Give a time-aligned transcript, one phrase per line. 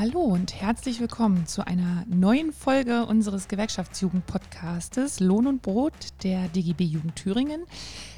[0.00, 5.92] Hallo und herzlich willkommen zu einer neuen Folge unseres Gewerkschaftsjugend-Podcastes Lohn und Brot
[6.22, 7.66] der DGB Jugend Thüringen.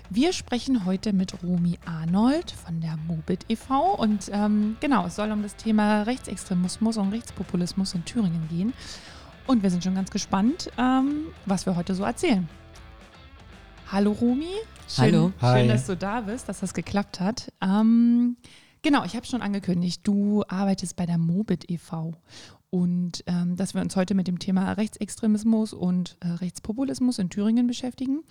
[0.08, 3.96] Wir sprechen heute mit Romy Arnold von der Mobit e.V.
[3.96, 8.72] und ähm, genau, es soll um das Thema Rechtsextremismus und Rechtspopulismus in Thüringen gehen.
[9.48, 12.48] Und wir sind schon ganz gespannt, ähm, was wir heute so erzählen.
[13.90, 14.54] Hallo Romy.
[14.86, 15.32] Schön, Hallo.
[15.40, 15.66] Schön, Hi.
[15.66, 17.52] dass du da bist, dass das geklappt hat.
[17.60, 18.36] Ähm,
[18.82, 22.12] genau, ich habe schon angekündigt, du arbeitest bei der Mobit e.V.
[22.70, 27.66] Und ähm, dass wir uns heute mit dem Thema Rechtsextremismus und äh, Rechtspopulismus in Thüringen
[27.66, 28.22] beschäftigen.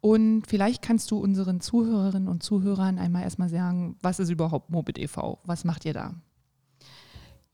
[0.00, 4.98] Und vielleicht kannst du unseren Zuhörerinnen und Zuhörern einmal erstmal sagen, was ist überhaupt Mobit
[4.98, 5.40] e.V.?
[5.44, 6.14] Was macht ihr da?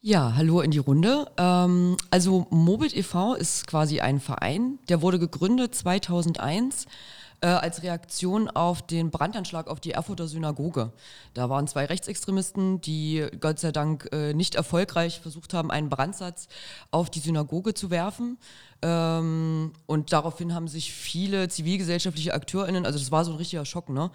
[0.01, 1.31] Ja, hallo in die Runde.
[1.37, 3.35] Ähm, also Mobit e.V.
[3.35, 6.87] ist quasi ein Verein, der wurde gegründet 2001
[7.41, 10.93] äh, als Reaktion auf den Brandanschlag auf die Erfurter Synagoge.
[11.35, 16.49] Da waren zwei Rechtsextremisten, die Gott sei Dank äh, nicht erfolgreich versucht haben, einen Brandsatz
[16.91, 18.39] auf die Synagoge zu werfen.
[18.83, 23.91] Ähm, und daraufhin haben sich viele zivilgesellschaftliche AkteurInnen, also das war so ein richtiger Schock,
[23.91, 24.11] ne?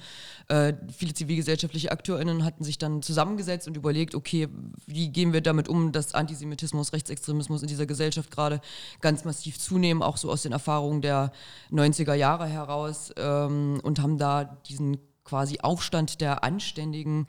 [0.48, 4.48] Äh, viele zivilgesellschaftliche AkteurInnen hatten sich dann zusammengesetzt und überlegt, okay,
[4.88, 8.60] wie gehen wir damit um, dass Antisemitismus, Rechtsextremismus in dieser Gesellschaft gerade
[9.02, 11.32] ganz massiv zunehmen, auch so aus den Erfahrungen der
[11.72, 17.28] 90er Jahre heraus ähm, und haben da diesen quasi Aufstand der Anständigen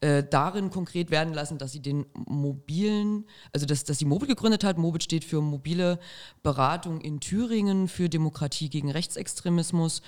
[0.00, 4.62] äh, darin konkret werden lassen, dass sie den mobilen, also dass, dass sie Mobit gegründet
[4.62, 4.78] hat.
[4.78, 5.98] Mobit steht für mobile
[6.42, 10.02] Beratung in Thüringen für Demokratie gegen Rechtsextremismus.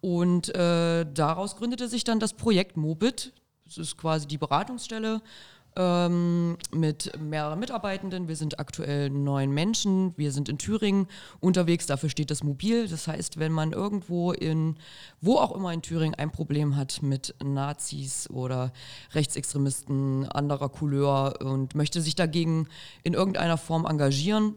[0.00, 3.32] Und äh, daraus gründete sich dann das Projekt Mobit.
[3.64, 5.20] Das ist quasi die Beratungsstelle
[5.78, 8.26] ähm, mit mehreren Mitarbeitenden.
[8.26, 10.12] Wir sind aktuell neun Menschen.
[10.16, 11.06] Wir sind in Thüringen
[11.38, 11.86] unterwegs.
[11.86, 12.88] Dafür steht das Mobil.
[12.88, 14.76] Das heißt, wenn man irgendwo in,
[15.20, 18.72] wo auch immer in Thüringen ein Problem hat mit Nazis oder
[19.14, 22.68] Rechtsextremisten anderer Couleur und möchte sich dagegen
[23.04, 24.54] in irgendeiner Form engagieren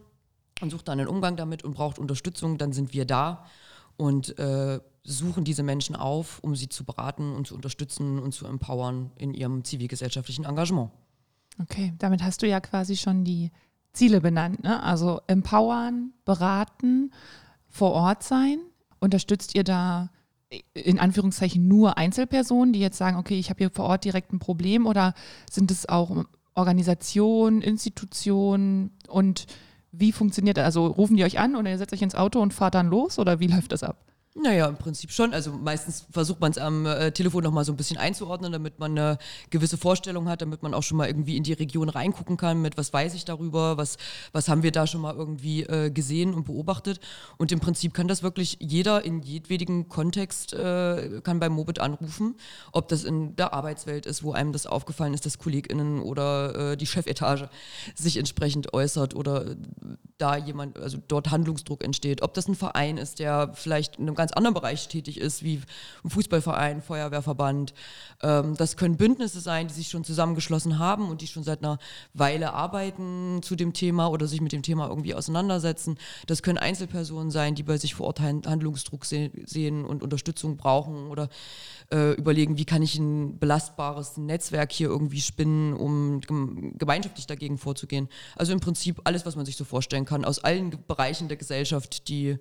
[0.59, 3.45] und sucht dann einen Umgang damit und braucht Unterstützung, dann sind wir da
[3.97, 8.47] und äh, suchen diese Menschen auf, um sie zu beraten und zu unterstützen und zu
[8.47, 10.91] empowern in ihrem zivilgesellschaftlichen Engagement.
[11.59, 13.51] Okay, damit hast du ja quasi schon die
[13.93, 14.63] Ziele benannt.
[14.63, 14.81] Ne?
[14.81, 17.11] Also empowern, beraten,
[17.67, 18.59] vor Ort sein.
[18.99, 20.09] Unterstützt ihr da
[20.73, 24.39] in Anführungszeichen nur Einzelpersonen, die jetzt sagen, okay, ich habe hier vor Ort direkt ein
[24.39, 25.13] Problem oder
[25.49, 29.45] sind es auch Organisationen, Institutionen und
[29.93, 30.65] wie funktioniert das?
[30.65, 33.19] Also rufen die euch an oder ihr setzt euch ins Auto und fahrt dann los
[33.19, 34.10] oder wie läuft das ab?
[34.33, 35.33] Naja, im Prinzip schon.
[35.33, 38.97] Also meistens versucht man es am äh, Telefon nochmal so ein bisschen einzuordnen, damit man
[38.97, 39.17] eine
[39.49, 42.77] gewisse Vorstellung hat, damit man auch schon mal irgendwie in die Region reingucken kann, mit
[42.77, 43.97] was weiß ich darüber, was,
[44.31, 47.01] was haben wir da schon mal irgendwie äh, gesehen und beobachtet.
[47.37, 52.35] Und im Prinzip kann das wirklich jeder in jedwedigen Kontext, äh, kann beim Mobit anrufen,
[52.71, 56.77] ob das in der Arbeitswelt ist, wo einem das aufgefallen ist, dass KollegInnen oder äh,
[56.77, 57.49] die Chefetage
[57.95, 59.57] sich entsprechend äußert oder
[60.21, 64.15] da jemand, also dort Handlungsdruck entsteht, ob das ein Verein ist, der vielleicht in einem
[64.15, 65.61] ganz anderen Bereich tätig ist, wie
[66.03, 67.73] ein Fußballverein, Feuerwehrverband.
[68.21, 71.79] Ähm, das können Bündnisse sein, die sich schon zusammengeschlossen haben und die schon seit einer
[72.13, 75.97] Weile arbeiten zu dem Thema oder sich mit dem Thema irgendwie auseinandersetzen.
[76.27, 81.07] Das können Einzelpersonen sein, die bei sich vor Ort Handlungsdruck se sehen und Unterstützung brauchen
[81.07, 81.29] oder
[81.91, 86.21] äh, überlegen, wie kann ich ein belastbares Netzwerk hier irgendwie spinnen, um
[86.77, 88.07] gemeinschaftlich dagegen vorzugehen.
[88.35, 92.07] Also im Prinzip alles, was man sich so vorstellen kann, aus allen Bereichen der Gesellschaft,
[92.07, 92.37] die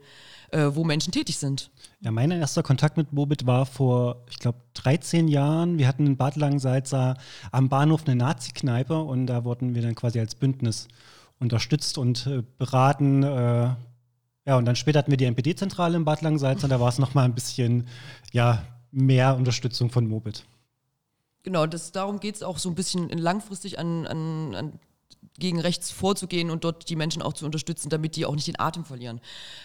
[0.50, 1.70] äh, wo Menschen tätig sind.
[2.00, 5.78] Ja, mein erster Kontakt mit Mobit war vor, ich glaube, 13 Jahren.
[5.78, 7.14] Wir hatten in Bad Langensalza
[7.52, 10.88] am Bahnhof eine Nazi-Kneipe und da wurden wir dann quasi als Bündnis
[11.38, 13.22] unterstützt und äh, beraten.
[13.22, 13.74] Äh,
[14.46, 16.68] ja, und dann später hatten wir die NPD-Zentrale in Bad Langensalza.
[16.68, 17.86] Da war es nochmal ein bisschen,
[18.32, 20.44] ja, mehr Unterstützung von Mobit.
[21.42, 24.72] Genau, das, darum geht es auch so ein bisschen langfristig an, an, an
[25.40, 28.60] gegen rechts vorzugehen und dort die Menschen auch zu unterstützen, damit die auch nicht den
[28.60, 29.20] Atem verlieren.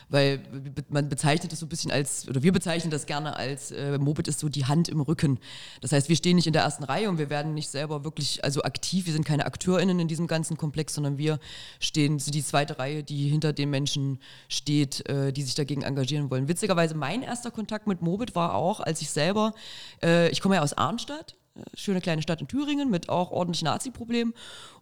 [0.10, 0.42] Weil
[0.90, 4.28] man bezeichnet das so ein bisschen als, oder wir bezeichnen das gerne als, äh, Moped
[4.28, 5.40] ist so die Hand im Rücken.
[5.82, 8.44] Das heißt, wir stehen nicht in der ersten Reihe und wir werden nicht selber wirklich,
[8.44, 11.40] also aktiv, wir sind keine AkteurInnen in diesem ganzen Komplex, sondern wir
[11.80, 14.20] stehen, sind die zweite Reihe, die hinter den Menschen
[14.50, 16.48] steht, äh, die sich dagegen engagieren wollen.
[16.48, 19.54] Witzigerweise, mein erster Kontakt mit Mobit war auch, als ich selber,
[20.02, 21.36] äh, ich komme ja aus Arnstadt,
[21.74, 24.34] schöne kleine Stadt in Thüringen mit auch ordentlich Nazi-Problemen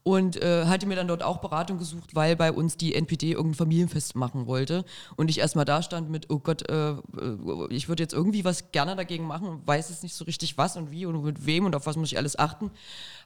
[0.03, 3.55] und äh, hatte mir dann dort auch Beratung gesucht, weil bei uns die NPD irgendein
[3.55, 4.83] Familienfest machen wollte
[5.15, 6.97] und ich erstmal da stand mit, oh Gott, äh, äh
[7.69, 10.91] ich würde jetzt irgendwie was gerne dagegen machen, weiß jetzt nicht so richtig was und
[10.91, 12.71] wie und mit wem und auf was muss ich alles achten.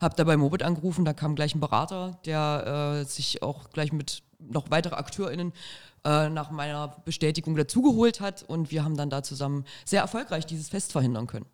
[0.02, 3.92] Habe da bei Mobit angerufen, da kam gleich ein Berater, der äh, sich auch gleich
[3.92, 5.54] mit noch weitere AkteurInnen
[6.06, 10.70] äh, nach meiner Bestätigung dazugeholt hat und wir haben dann da zusammen sehr erfolgreich dieses
[10.70, 11.46] Fest verhindern können.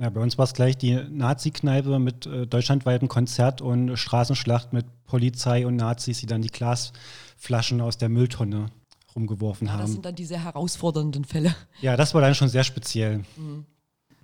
[0.00, 4.86] Ja, bei uns war es gleich die Nazi-Kneipe mit äh, deutschlandweitem Konzert und Straßenschlacht mit
[5.04, 8.70] Polizei und Nazis, die dann die Glasflaschen aus der Mülltonne
[9.14, 9.80] rumgeworfen ja, haben.
[9.82, 11.54] Das sind dann diese herausfordernden Fälle.
[11.82, 13.24] Ja, das war dann schon sehr speziell.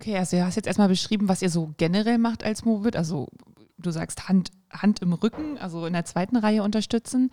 [0.00, 2.96] Okay, also du hast jetzt erstmal beschrieben, was ihr so generell macht als Mobit.
[2.96, 3.28] Also
[3.76, 7.30] du sagst Hand, Hand im Rücken, also in der zweiten Reihe unterstützen,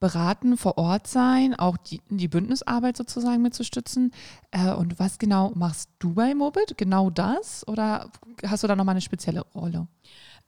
[0.00, 4.12] beraten, vor Ort sein, auch die, die Bündnisarbeit sozusagen mitzustützen.
[4.50, 6.76] Äh, und was genau machst du bei Mobit?
[6.78, 7.66] Genau das?
[7.68, 8.10] Oder
[8.44, 9.86] hast du da nochmal eine spezielle Rolle?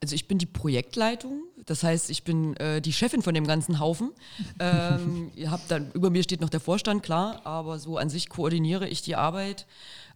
[0.01, 3.79] Also ich bin die Projektleitung, das heißt, ich bin äh, die Chefin von dem ganzen
[3.79, 4.11] Haufen.
[4.59, 8.89] ähm, habt dann, über mir steht noch der Vorstand, klar, aber so an sich koordiniere
[8.89, 9.67] ich die Arbeit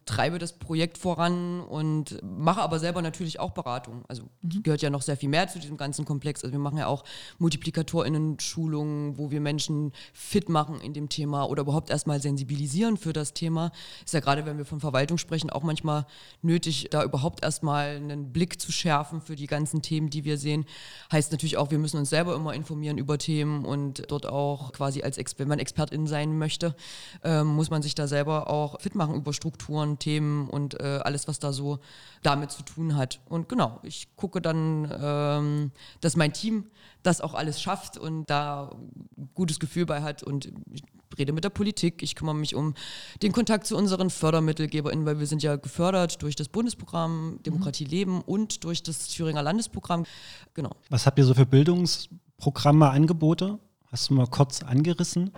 [0.07, 4.05] treibe das Projekt voran und mache aber selber natürlich auch Beratung.
[4.07, 4.63] Also mhm.
[4.63, 6.45] gehört ja noch sehr viel mehr zu diesem ganzen Komplex.
[6.45, 7.05] Also wir machen ja auch
[7.39, 13.35] MultiplikatorInnen-Schulungen, wo wir Menschen fit machen in dem Thema oder überhaupt erstmal sensibilisieren für das
[13.35, 13.73] Thema.
[14.05, 16.07] Ist ja gerade, wenn wir von Verwaltung sprechen, auch manchmal
[16.41, 20.67] nötig, da überhaupt erstmal einen Blick zu schärfen für die ganzen Themen, die wir sehen.
[21.11, 25.03] Heißt natürlich auch, wir müssen uns selber immer informieren über Themen und dort auch quasi
[25.03, 26.77] als, wenn man Expertin sein möchte,
[27.25, 31.29] äh, muss man sich da selber auch fit machen über Strukturen, Themen und äh, alles,
[31.29, 31.79] was da so
[32.23, 33.21] damit zu tun hat.
[33.29, 36.67] Und genau, ich gucke dann, ähm, dass mein Team
[37.03, 38.71] das auch alles schafft und da
[39.17, 40.83] ein gutes Gefühl bei hat und ich
[41.19, 42.75] rede mit der Politik, ich kümmere mich um
[43.23, 47.91] den Kontakt zu unseren FördermittelgeberInnen, weil wir sind ja gefördert durch das Bundesprogramm Demokratie mhm.
[47.91, 50.05] leben und durch das Thüringer Landesprogramm.
[50.55, 50.71] Genau.
[50.91, 53.59] Was habt ihr so für Bildungsprogramme, Angebote?
[53.87, 55.31] Hast du mal kurz angerissen?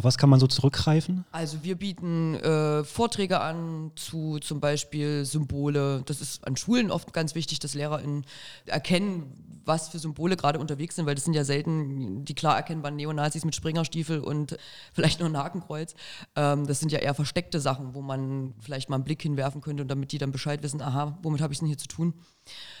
[0.00, 1.26] Auf was kann man so zurückgreifen?
[1.30, 6.00] Also wir bieten äh, Vorträge an zu zum Beispiel Symbole.
[6.06, 8.24] Das ist an Schulen oft ganz wichtig, dass LehrerInnen
[8.64, 12.96] erkennen, was für Symbole gerade unterwegs sind, weil das sind ja selten die klar erkennbaren
[12.96, 14.56] Neonazis mit Springerstiefel und
[14.94, 15.94] vielleicht nur ein Hakenkreuz.
[16.34, 19.82] Ähm, das sind ja eher versteckte Sachen, wo man vielleicht mal einen Blick hinwerfen könnte
[19.82, 22.14] und damit die dann Bescheid wissen, aha, womit habe ich es denn hier zu tun?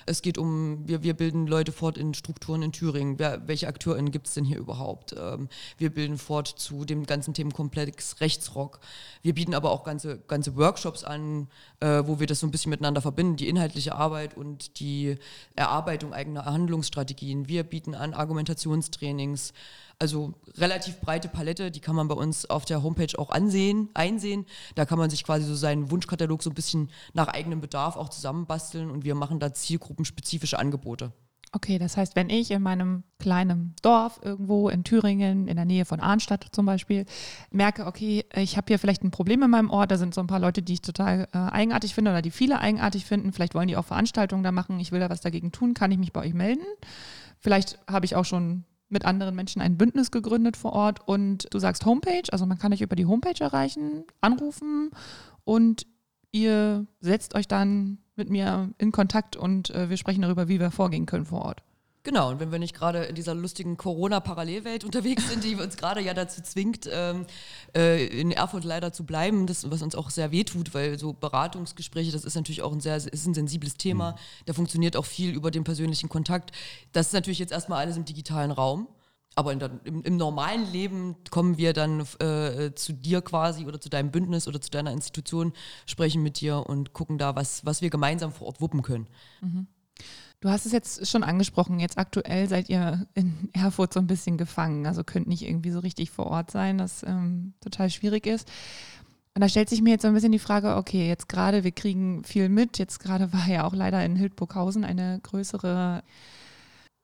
[0.06, 3.18] Es geht um, wir, wir bilden Leute fort in Strukturen in Thüringen.
[3.18, 5.14] Wer, welche AkteurInnen gibt es denn hier überhaupt?
[5.16, 5.48] Ähm,
[5.78, 8.80] wir bilden fort zu dem ganzen Themenkomplex Rechtsrock.
[9.22, 11.48] Wir bieten aber auch ganze, ganze Workshops an,
[11.80, 15.16] äh, wo wir das so ein bisschen miteinander verbinden, die inhaltliche Arbeit und die
[15.54, 17.48] Erarbeitung eigener Handlungsstrategien.
[17.48, 19.52] Wir bieten an Argumentationstrainings.
[20.00, 24.46] Also relativ breite Palette, die kann man bei uns auf der Homepage auch ansehen, einsehen.
[24.74, 28.08] Da kann man sich quasi so seinen Wunschkatalog so ein bisschen nach eigenem Bedarf auch
[28.08, 31.12] zusammenbasteln und wir machen da zielgruppenspezifische Angebote.
[31.52, 35.84] Okay, das heißt, wenn ich in meinem kleinen Dorf irgendwo in Thüringen, in der Nähe
[35.84, 37.04] von Arnstadt zum Beispiel,
[37.50, 40.28] merke, okay, ich habe hier vielleicht ein Problem in meinem Ort, da sind so ein
[40.28, 43.68] paar Leute, die ich total äh, eigenartig finde oder die viele eigenartig finden, vielleicht wollen
[43.68, 46.20] die auch Veranstaltungen da machen, ich will da was dagegen tun, kann ich mich bei
[46.20, 46.64] euch melden?
[47.40, 51.58] Vielleicht habe ich auch schon mit anderen Menschen ein Bündnis gegründet vor Ort und du
[51.58, 54.90] sagst Homepage, also man kann dich über die Homepage erreichen, anrufen
[55.44, 55.86] und
[56.32, 60.70] ihr setzt euch dann mit mir in Kontakt und äh, wir sprechen darüber, wie wir
[60.70, 61.62] vorgehen können vor Ort.
[62.02, 66.00] Genau, und wenn wir nicht gerade in dieser lustigen Corona-Parallelwelt unterwegs sind, die uns gerade
[66.00, 67.26] ja dazu zwingt, ähm,
[67.76, 72.10] äh, in Erfurt leider zu bleiben, das, was uns auch sehr wehtut, weil so Beratungsgespräche,
[72.10, 74.12] das ist natürlich auch ein sehr ist ein sensibles Thema.
[74.12, 74.16] Mhm.
[74.46, 76.52] Da funktioniert auch viel über den persönlichen Kontakt.
[76.92, 78.88] Das ist natürlich jetzt erstmal alles im digitalen Raum.
[79.36, 83.88] Aber der, im, im, normalen Leben kommen wir dann äh, zu dir quasi oder zu
[83.88, 85.52] deinem Bündnis oder zu deiner Institution,
[85.86, 89.06] sprechen mit dir und gucken da, was, was wir gemeinsam vor Ort wuppen können.
[89.40, 89.66] Mhm.
[90.40, 94.38] Du hast es jetzt schon angesprochen, jetzt aktuell seid ihr in Erfurt so ein bisschen
[94.38, 98.50] gefangen, also könnt nicht irgendwie so richtig vor Ort sein, was ähm, total schwierig ist.
[99.34, 101.72] Und da stellt sich mir jetzt so ein bisschen die Frage, okay, jetzt gerade, wir
[101.72, 106.02] kriegen viel mit, jetzt gerade war ja auch leider in Hildburghausen eine größere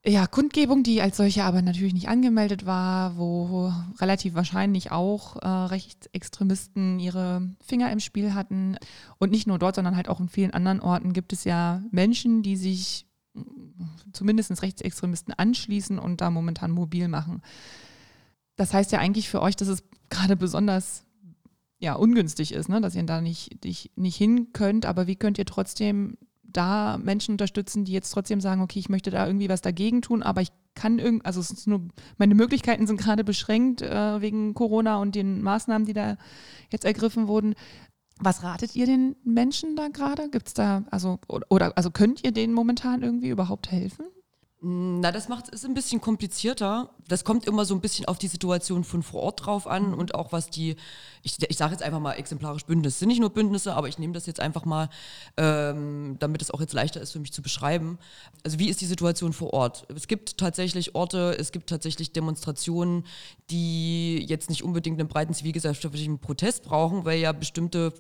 [0.05, 5.49] ja, Kundgebung, die als solche aber natürlich nicht angemeldet war, wo relativ wahrscheinlich auch äh,
[5.49, 8.77] Rechtsextremisten ihre Finger im Spiel hatten.
[9.19, 12.43] Und nicht nur dort, sondern halt auch in vielen anderen Orten gibt es ja Menschen,
[12.43, 13.07] die sich
[14.13, 17.43] zumindest Rechtsextremisten anschließen und da momentan mobil machen.
[18.57, 21.05] Das heißt ja eigentlich für euch, dass es gerade besonders
[21.79, 22.81] ja, ungünstig ist, ne?
[22.81, 27.33] dass ihr da nicht, nicht, nicht hin könnt, aber wie könnt ihr trotzdem da Menschen
[27.33, 30.53] unterstützen, die jetzt trotzdem sagen, okay, ich möchte da irgendwie was dagegen tun, aber ich
[30.75, 31.89] kann irgendwie, also nur,
[32.19, 36.17] meine Möglichkeiten sind gerade beschränkt äh, wegen Corona und den Maßnahmen, die da
[36.71, 37.55] jetzt ergriffen wurden.
[38.19, 40.31] Was ratet ihr den Menschen da gerade?
[40.31, 44.07] Gibt es da, also, oder, also könnt ihr denen momentan irgendwie überhaupt helfen?
[44.69, 46.91] Na, das macht es ein bisschen komplizierter.
[47.07, 50.17] Das kommt immer so ein bisschen auf die Situation von vor Ort drauf an und
[50.17, 50.75] auch was die,
[51.23, 52.99] ich, ich sage jetzt einfach mal exemplarisch Bündnisse.
[52.99, 54.89] Sind nicht nur Bündnisse, aber ich nehme das jetzt einfach mal,
[55.37, 58.01] ähm, damit es auch jetzt leichter ist für mich zu beschreiben.
[58.43, 59.87] Also wie ist die Situation vor Ort?
[59.95, 63.05] Es gibt tatsächlich Orte, es gibt tatsächlich Demonstrationen,
[63.51, 67.95] die jetzt nicht unbedingt einen breiten zivilgesellschaftlichen Protest brauchen, weil ja bestimmte,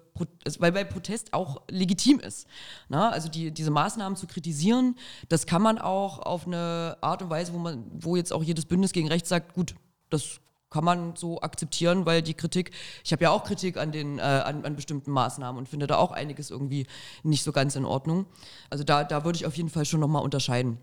[0.44, 2.48] also weil, weil Protest auch legitim ist.
[2.88, 4.96] Na, also die, diese Maßnahmen zu kritisieren,
[5.28, 8.64] das kann man auch auf eine Art und Weise, wo man, wo jetzt auch jedes
[8.64, 9.74] Bündnis gegen Rechts sagt, gut,
[10.10, 12.72] das kann man so akzeptieren, weil die Kritik,
[13.04, 15.96] ich habe ja auch Kritik an den, äh, an, an, bestimmten Maßnahmen und finde da
[15.96, 16.86] auch einiges irgendwie
[17.22, 18.26] nicht so ganz in Ordnung.
[18.68, 20.78] Also da, da würde ich auf jeden Fall schon nochmal unterscheiden.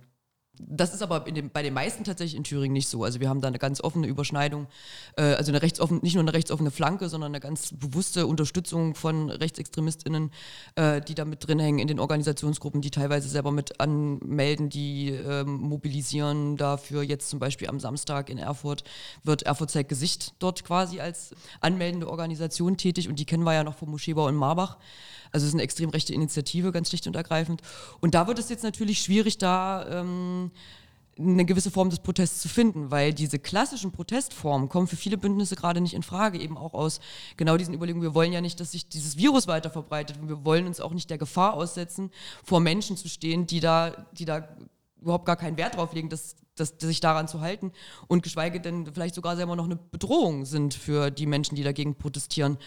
[0.59, 3.03] Das ist aber dem, bei den meisten tatsächlich in Thüringen nicht so.
[3.03, 4.67] Also wir haben da eine ganz offene Überschneidung,
[5.17, 9.31] äh, also eine rechtsoffen, nicht nur eine rechtsoffene Flanke, sondern eine ganz bewusste Unterstützung von
[9.31, 10.29] RechtsextremistInnen,
[10.75, 15.09] äh, die da mit drin hängen in den Organisationsgruppen, die teilweise selber mit anmelden, die
[15.09, 17.01] äh, mobilisieren dafür.
[17.01, 18.83] Jetzt zum Beispiel am Samstag in Erfurt
[19.23, 23.63] wird Erfurt zeigt Gesicht dort quasi als anmeldende Organisation tätig und die kennen wir ja
[23.63, 24.77] noch vom Moscheebau in Marbach.
[25.33, 27.61] Also es ist eine extrem rechte Initiative, ganz schlicht und ergreifend.
[27.99, 30.51] Und da wird es jetzt natürlich schwierig, da ähm,
[31.17, 35.55] eine gewisse Form des Protests zu finden, weil diese klassischen Protestformen kommen für viele Bündnisse
[35.55, 36.99] gerade nicht in Frage, eben auch aus
[37.37, 40.43] genau diesen Überlegungen, wir wollen ja nicht, dass sich dieses Virus weiter verbreitet und wir
[40.43, 42.09] wollen uns auch nicht der Gefahr aussetzen,
[42.43, 44.47] vor Menschen zu stehen, die da, die da
[45.01, 47.71] überhaupt gar keinen Wert drauf legen, dass, dass, dass sich daran zu halten
[48.07, 51.95] und geschweige denn vielleicht sogar selber noch eine Bedrohung sind für die Menschen, die dagegen
[51.95, 52.57] protestieren.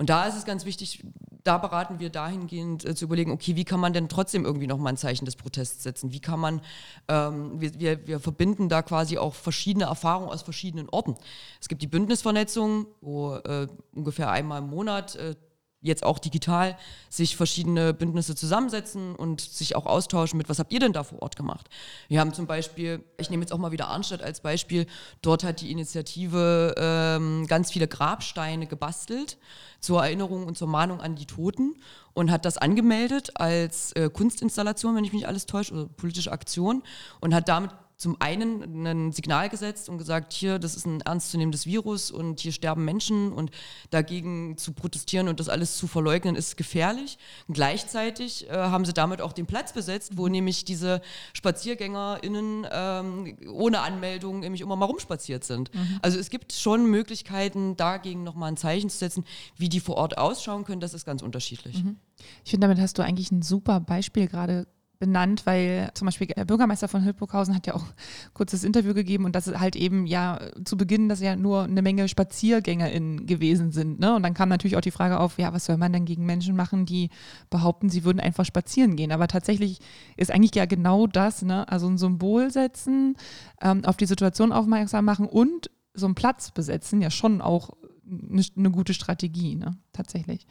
[0.00, 1.04] Und da ist es ganz wichtig,
[1.44, 4.94] da beraten wir dahingehend äh, zu überlegen, okay, wie kann man denn trotzdem irgendwie nochmal
[4.94, 6.10] ein Zeichen des Protests setzen?
[6.10, 6.62] Wie kann man,
[7.08, 11.16] ähm, wir, wir, wir verbinden da quasi auch verschiedene Erfahrungen aus verschiedenen Orten.
[11.60, 15.34] Es gibt die Bündnisvernetzung, wo äh, ungefähr einmal im Monat äh,
[15.82, 16.76] jetzt auch digital
[17.08, 21.22] sich verschiedene Bündnisse zusammensetzen und sich auch austauschen mit, was habt ihr denn da vor
[21.22, 21.68] Ort gemacht?
[22.08, 24.86] Wir haben zum Beispiel, ich nehme jetzt auch mal wieder Arnstadt als Beispiel,
[25.22, 29.38] dort hat die Initiative ähm, ganz viele Grabsteine gebastelt
[29.80, 31.76] zur Erinnerung und zur Mahnung an die Toten
[32.12, 36.82] und hat das angemeldet als äh, Kunstinstallation, wenn ich mich alles täusche, oder politische Aktion
[37.20, 41.66] und hat damit zum einen ein Signal gesetzt und gesagt, hier, das ist ein ernstzunehmendes
[41.66, 43.50] Virus und hier sterben Menschen und
[43.90, 47.18] dagegen zu protestieren und das alles zu verleugnen ist gefährlich.
[47.46, 51.02] Und gleichzeitig äh, haben sie damit auch den Platz besetzt, wo nämlich diese
[51.34, 55.70] SpaziergängerInnen ähm, ohne Anmeldung nämlich immer mal rumspaziert sind.
[55.74, 55.98] Mhm.
[56.00, 59.26] Also es gibt schon Möglichkeiten, dagegen nochmal ein Zeichen zu setzen,
[59.58, 61.84] wie die vor Ort ausschauen können, das ist ganz unterschiedlich.
[61.84, 61.98] Mhm.
[62.46, 64.66] Ich finde, damit hast du eigentlich ein super Beispiel gerade
[65.00, 69.24] benannt, weil zum Beispiel der Bürgermeister von Hildburghausen hat ja auch ein kurzes Interview gegeben
[69.24, 73.72] und das ist halt eben ja zu Beginn, dass ja nur eine Menge SpaziergängerInnen gewesen
[73.72, 73.98] sind.
[73.98, 74.14] Ne?
[74.14, 76.54] Und dann kam natürlich auch die Frage auf, ja, was soll man denn gegen Menschen
[76.54, 77.08] machen, die
[77.48, 79.10] behaupten, sie würden einfach spazieren gehen.
[79.10, 79.80] Aber tatsächlich
[80.16, 81.66] ist eigentlich ja genau das, ne?
[81.68, 83.16] also ein Symbol setzen,
[83.62, 87.70] ähm, auf die Situation aufmerksam machen und so einen Platz besetzen, ja schon auch
[88.06, 89.78] eine, eine gute Strategie, ne?
[89.94, 90.46] tatsächlich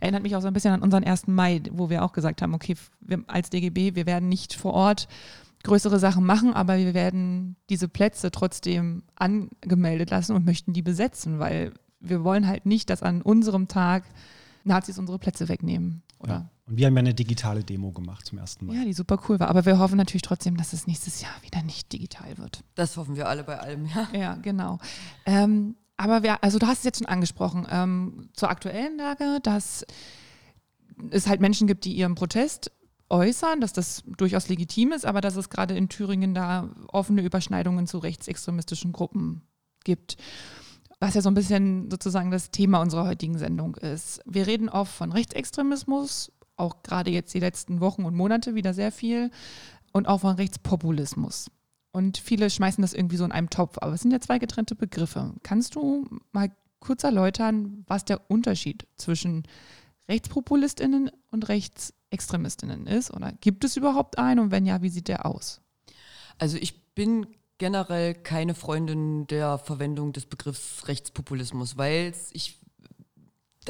[0.00, 1.28] erinnert mich auch so ein bisschen an unseren 1.
[1.28, 5.08] Mai, wo wir auch gesagt haben, okay, wir als DGB, wir werden nicht vor Ort
[5.62, 11.38] größere Sachen machen, aber wir werden diese Plätze trotzdem angemeldet lassen und möchten die besetzen,
[11.38, 14.04] weil wir wollen halt nicht, dass an unserem Tag
[14.64, 16.02] Nazis unsere Plätze wegnehmen.
[16.18, 16.32] Oder?
[16.32, 16.50] Ja.
[16.66, 18.76] Und wir haben ja eine digitale Demo gemacht zum ersten Mal.
[18.76, 19.48] Ja, die super cool war.
[19.48, 22.62] Aber wir hoffen natürlich trotzdem, dass es nächstes Jahr wieder nicht digital wird.
[22.74, 24.08] Das hoffen wir alle bei allem, ja.
[24.12, 24.78] Ja, genau.
[25.26, 29.84] Ähm, aber wir, also du hast es jetzt schon angesprochen, ähm, zur aktuellen Lage, dass
[31.10, 32.72] es halt Menschen gibt, die ihren Protest
[33.10, 37.86] äußern, dass das durchaus legitim ist, aber dass es gerade in Thüringen da offene Überschneidungen
[37.86, 39.42] zu rechtsextremistischen Gruppen
[39.84, 40.16] gibt.
[41.00, 44.22] Was ja so ein bisschen sozusagen das Thema unserer heutigen Sendung ist.
[44.24, 48.90] Wir reden oft von Rechtsextremismus, auch gerade jetzt die letzten Wochen und Monate wieder sehr
[48.90, 49.30] viel,
[49.92, 51.50] und auch von Rechtspopulismus.
[51.92, 53.78] Und viele schmeißen das irgendwie so in einem Topf.
[53.80, 55.34] Aber es sind ja zwei getrennte Begriffe.
[55.42, 59.44] Kannst du mal kurz erläutern, was der Unterschied zwischen
[60.08, 63.12] RechtspopulistInnen und RechtsextremistInnen ist?
[63.12, 64.40] Oder gibt es überhaupt einen?
[64.40, 65.60] Und wenn ja, wie sieht der aus?
[66.38, 67.26] Also ich bin
[67.58, 72.59] generell keine Freundin der Verwendung des Begriffs Rechtspopulismus, weil ich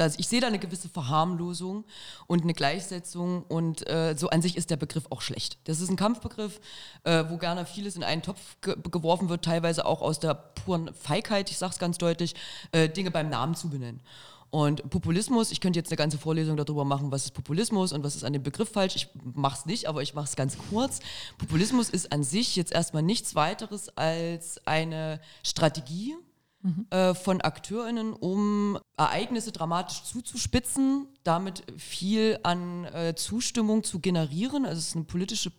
[0.01, 1.85] das, ich sehe da eine gewisse Verharmlosung
[2.27, 5.59] und eine Gleichsetzung und äh, so an sich ist der Begriff auch schlecht.
[5.65, 6.59] Das ist ein Kampfbegriff,
[7.03, 10.91] äh, wo gerne vieles in einen Topf ge geworfen wird, teilweise auch aus der puren
[10.93, 12.33] Feigheit, ich sage es ganz deutlich,
[12.71, 14.01] äh, Dinge beim Namen zu benennen.
[14.49, 18.15] Und Populismus, ich könnte jetzt eine ganze Vorlesung darüber machen, was ist Populismus und was
[18.15, 18.95] ist an dem Begriff falsch.
[18.97, 20.99] Ich mache es nicht, aber ich mache es ganz kurz.
[21.37, 26.15] Populismus ist an sich jetzt erstmal nichts weiteres als eine Strategie,
[26.61, 26.85] mhm.
[26.89, 34.65] äh, von AkteurInnen, um Ereignisse dramatisch zuzuspitzen, damit viel an äh, Zustimmung zu generieren.
[34.65, 35.51] Also es ist eine politische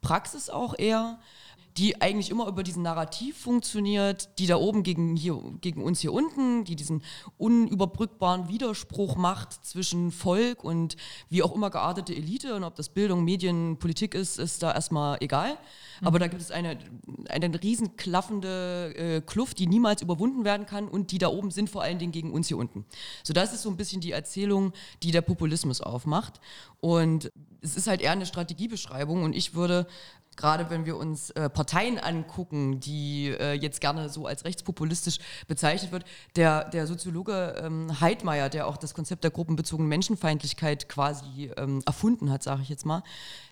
[0.00, 1.18] Praxis auch eher,
[1.76, 6.12] die eigentlich immer über diesen Narrativ funktioniert, die da oben gegen, hier, gegen uns hier
[6.12, 7.02] unten, die diesen
[7.36, 10.96] unüberbrückbaren Widerspruch macht zwischen Volk und
[11.30, 15.18] wie auch immer geartete Elite und ob das Bildung, Medien, Politik ist, ist da erstmal
[15.20, 15.58] egal.
[16.00, 16.06] Mhm.
[16.06, 16.78] Aber da gibt es eine,
[17.28, 21.70] eine riesen klaffende äh, Kluft, die niemals überwunden werden kann und die da oben sind
[21.70, 22.84] vor allen Dingen gegen uns hier unten.
[23.24, 26.40] So das ist so ein bisschen die Erzählung, die der Populismus aufmacht.
[26.80, 29.86] Und es ist halt eher eine Strategiebeschreibung und ich würde
[30.36, 35.92] gerade wenn wir uns äh, Parteien angucken, die äh, jetzt gerne so als rechtspopulistisch bezeichnet
[35.92, 36.04] wird,
[36.36, 42.30] der, der Soziologe ähm, Heidmeier, der auch das Konzept der gruppenbezogenen Menschenfeindlichkeit quasi ähm, erfunden
[42.30, 43.02] hat, sage ich jetzt mal,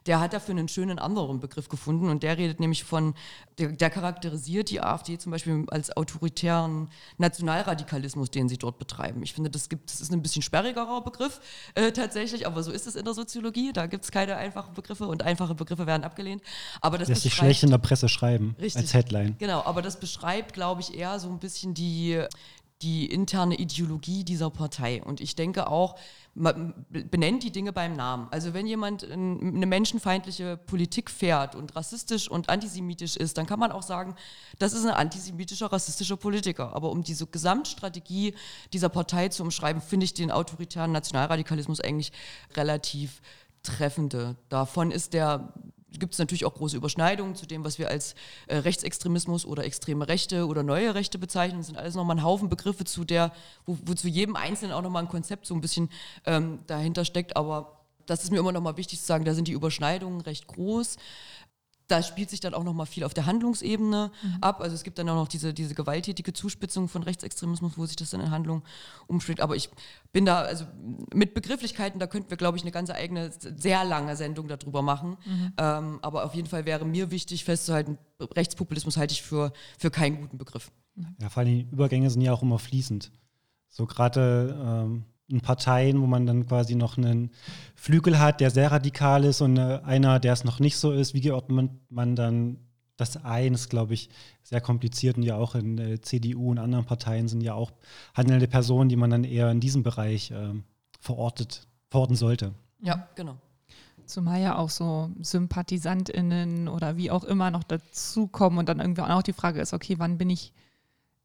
[0.06, 3.14] der hat dafür einen schönen anderen Begriff gefunden und der redet nämlich von,
[3.58, 9.22] der, der charakterisiert die AfD zum Beispiel als autoritären Nationalradikalismus, den sie dort betreiben.
[9.22, 11.40] Ich finde, das, gibt, das ist ein bisschen sperrigerer Begriff
[11.74, 13.72] äh, tatsächlich, aber so ist es in der Soziologie.
[13.72, 16.42] Da gibt es keine einfachen Begriffe und einfache Begriffe werden abgelehnt.
[16.80, 19.36] Aber das Lässt sich schlecht in der Presse schreiben richtig, als Headline.
[19.38, 22.24] Genau, aber das beschreibt, glaube ich, eher so ein bisschen die,
[22.82, 25.02] die interne Ideologie dieser Partei.
[25.02, 25.96] Und ich denke auch,
[26.34, 28.26] man benennt die Dinge beim Namen.
[28.30, 33.70] Also wenn jemand eine menschenfeindliche Politik fährt und rassistisch und antisemitisch ist, dann kann man
[33.70, 34.16] auch sagen,
[34.58, 36.74] das ist ein antisemitischer, rassistischer Politiker.
[36.74, 38.34] Aber um diese Gesamtstrategie
[38.72, 42.12] dieser Partei zu umschreiben, finde ich den autoritären Nationalradikalismus eigentlich
[42.56, 43.20] relativ
[43.62, 44.36] treffende.
[44.48, 45.52] Davon ist der
[45.98, 48.14] gibt es natürlich auch große Überschneidungen zu dem, was wir als
[48.46, 51.60] äh, Rechtsextremismus oder extreme Rechte oder neue Rechte bezeichnen.
[51.60, 53.32] Das sind alles nochmal ein Haufen Begriffe, zu der,
[53.66, 55.90] wo, wo zu jedem Einzelnen auch nochmal ein Konzept so ein bisschen
[56.26, 57.36] ähm, dahinter steckt.
[57.36, 60.96] Aber das ist mir immer nochmal wichtig zu sagen, da sind die Überschneidungen recht groß
[61.92, 64.38] da spielt sich dann auch noch mal viel auf der Handlungsebene mhm.
[64.40, 64.62] ab.
[64.62, 68.10] Also es gibt dann auch noch diese, diese gewalttätige Zuspitzung von Rechtsextremismus, wo sich das
[68.10, 68.62] dann in Handlung
[69.06, 69.42] umschlägt.
[69.42, 69.68] Aber ich
[70.10, 70.64] bin da, also
[71.14, 75.18] mit Begrifflichkeiten, da könnten wir, glaube ich, eine ganze eigene, sehr lange Sendung darüber machen.
[75.26, 75.52] Mhm.
[75.58, 80.18] Ähm, aber auf jeden Fall wäre mir wichtig festzuhalten, Rechtspopulismus halte ich für, für keinen
[80.22, 80.72] guten Begriff.
[81.20, 83.12] Ja, vor allem die Übergänge sind ja auch immer fließend.
[83.68, 85.04] So gerade ähm,
[85.40, 87.30] Parteien, wo man dann quasi noch einen
[87.74, 91.14] Flügel hat, der sehr radikal ist und äh, einer, der es noch nicht so ist.
[91.14, 92.58] Wie geordnet man dann
[92.96, 93.54] das ein?
[93.54, 94.10] ist, glaube ich,
[94.42, 97.72] sehr kompliziert und ja auch in der CDU und anderen Parteien sind ja auch
[98.14, 100.54] handelnde Personen, die man dann eher in diesem Bereich äh,
[101.00, 102.52] verortet, verorten sollte.
[102.80, 103.36] Ja, genau.
[104.04, 109.22] Zumal ja auch so SympathisantInnen oder wie auch immer noch dazukommen und dann irgendwie auch
[109.22, 110.52] die Frage ist, okay, wann bin ich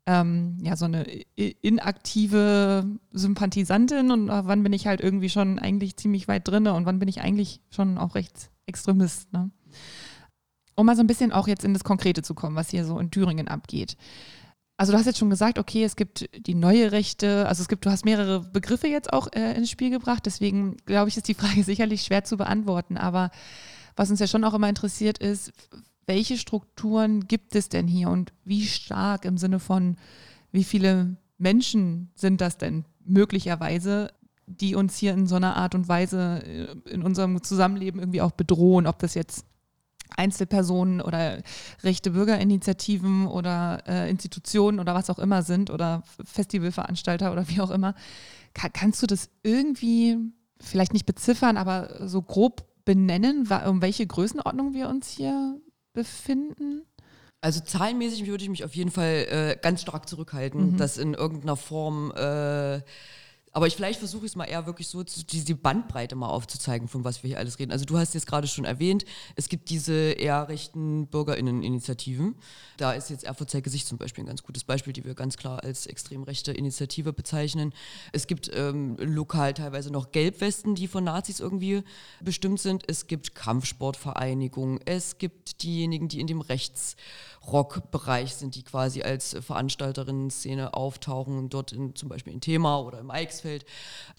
[0.08, 1.04] ähm, ja, so eine
[1.36, 6.86] inaktive Sympathisantin und äh, wann bin ich halt irgendwie schon eigentlich ziemlich weit drinne und
[6.86, 9.34] wann bin ich eigentlich schon auch Rechtsextremist.
[9.34, 9.52] Ne?
[10.76, 12.98] Um mal so ein bisschen auch jetzt in das Konkrete zu kommen, was hier so
[13.00, 13.98] in Thüringen abgeht.
[14.78, 17.86] Also du hast jetzt schon gesagt, okay, es gibt die neue Rechte, also es gibt,
[17.86, 21.34] du hast mehrere Begriffe jetzt auch äh, ins Spiel gebracht, deswegen glaube ich, ist die
[21.34, 22.96] Frage sicherlich schwer zu beantworten.
[22.96, 23.30] Aber
[23.98, 25.52] was uns ja schon auch immer interessiert ist,
[26.08, 29.98] welche Strukturen gibt es denn hier und wie stark im Sinne von,
[30.52, 34.12] wie viele Menschen sind das denn möglicherweise,
[34.48, 38.32] die uns hier in so einer Art und Weise äh, in unserem Zusammenleben irgendwie auch
[38.32, 39.46] bedrohen, ob das jetzt
[40.16, 41.44] Einzelpersonen oder
[41.84, 47.72] rechte Bürgerinitiativen oder äh, Institutionen oder was auch immer sind oder Festivalveranstalter oder wie auch
[47.72, 47.94] immer.
[48.54, 50.18] Kann, kannst du das irgendwie
[50.62, 55.60] vielleicht nicht beziffern, aber so grob benennen, um welche Größenordnung wir uns hier
[55.98, 56.86] befinden?
[57.42, 60.78] Also zahlenmäßig würde ich mich auf jeden Fall äh, ganz stark zurückhalten, mhm.
[60.78, 62.82] das in irgendeiner Form äh,
[63.58, 67.24] aber ich vielleicht versuche es mal eher wirklich so, diese Bandbreite mal aufzuzeigen, von was
[67.24, 67.72] wir hier alles reden.
[67.72, 69.04] Also du hast jetzt gerade schon erwähnt,
[69.36, 72.36] es gibt diese eher rechten BürgerInnen-Initiativen.
[72.78, 75.64] Da ist jetzt zeigt Gesicht zum Beispiel ein ganz gutes Beispiel, die wir ganz klar
[75.64, 77.74] als extrem rechte Initiative bezeichnen.
[78.12, 81.82] Es gibt ähm, lokal teilweise noch Gelbwesten, die von Nazis irgendwie
[82.22, 82.84] bestimmt sind.
[82.86, 84.82] Es gibt Kampfsportvereinigungen.
[84.86, 86.96] Es gibt diejenigen, die in dem Rechts-
[87.52, 93.10] Rock-Bereich sind, die quasi als Veranstalterinnen-Szene auftauchen, dort in, zum Beispiel in Thema oder im
[93.10, 93.47] Eichsfeld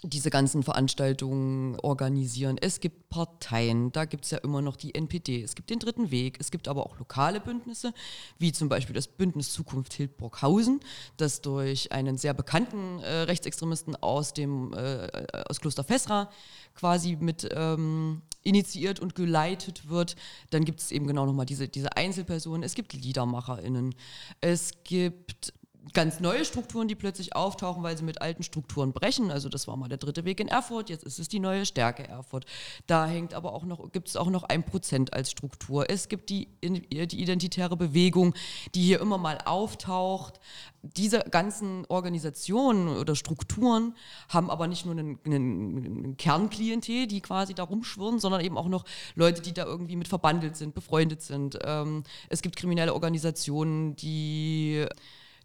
[0.03, 2.57] diese ganzen Veranstaltungen organisieren.
[2.59, 6.11] Es gibt Parteien, da gibt es ja immer noch die NPD, es gibt den Dritten
[6.11, 7.93] Weg, es gibt aber auch lokale Bündnisse,
[8.37, 10.79] wie zum Beispiel das Bündnis Zukunft Hildburghausen,
[11.17, 15.07] das durch einen sehr bekannten äh, Rechtsextremisten aus dem äh,
[15.47, 16.29] aus Kloster Fessra
[16.75, 20.15] quasi mit ähm, initiiert und geleitet wird.
[20.49, 22.63] Dann gibt es eben genau nochmal diese, diese Einzelpersonen.
[22.63, 23.95] Es gibt LiedermacherInnen.
[24.41, 25.53] Es gibt
[25.93, 29.31] ganz neue Strukturen, die plötzlich auftauchen, weil sie mit alten Strukturen brechen.
[29.31, 32.07] Also das war mal der dritte Weg in Erfurt, jetzt ist es die neue Stärke
[32.07, 32.45] Erfurt.
[32.87, 35.89] Da hängt aber auch noch, gibt es auch noch ein Prozent als Struktur.
[35.89, 38.35] Es gibt die, die identitäre Bewegung,
[38.75, 40.39] die hier immer mal auftaucht.
[40.81, 43.95] Diese ganzen Organisationen oder Strukturen
[44.29, 48.85] haben aber nicht nur einen, einen Kernklientel, die quasi da rumschwirren, sondern eben auch noch
[49.15, 51.57] Leute, die da irgendwie mit verbandelt sind, befreundet sind.
[51.63, 54.85] Ähm, es gibt kriminelle Organisationen, die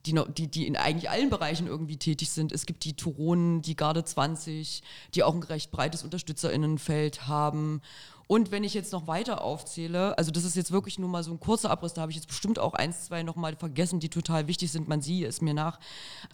[0.06, 2.52] die, die, die in eigentlich allen Bereichen irgendwie tätig sind.
[2.52, 4.82] Es gibt die Turonen, die Garde 20,
[5.14, 7.80] die auch ein recht breites Unterstützerinnenfeld haben
[8.26, 11.30] und wenn ich jetzt noch weiter aufzähle, also das ist jetzt wirklich nur mal so
[11.30, 14.46] ein kurzer Abriss, da habe ich jetzt bestimmt auch eins, zwei nochmal vergessen, die total
[14.46, 15.78] wichtig sind, man sieht es mir nach.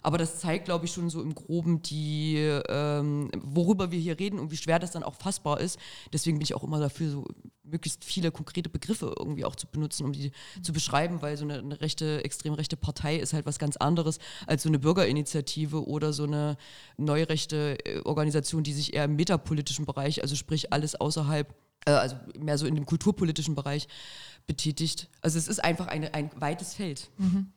[0.01, 2.37] Aber das zeigt, glaube ich, schon so im Groben die,
[2.69, 5.77] ähm, worüber wir hier reden und wie schwer das dann auch fassbar ist.
[6.13, 7.25] Deswegen bin ich auch immer dafür, so
[7.63, 11.59] möglichst viele konkrete Begriffe irgendwie auch zu benutzen, um die zu beschreiben, weil so eine,
[11.59, 16.13] eine rechte, extrem rechte Partei ist halt was ganz anderes als so eine Bürgerinitiative oder
[16.13, 16.57] so eine
[16.97, 21.53] neurechte äh, Organisation, die sich eher im metapolitischen Bereich, also sprich alles außerhalb
[21.85, 23.87] äh, also mehr so in dem kulturpolitischen Bereich
[24.47, 25.09] betätigt.
[25.21, 27.09] Also es ist einfach eine, ein weites Feld.
[27.17, 27.51] Mhm.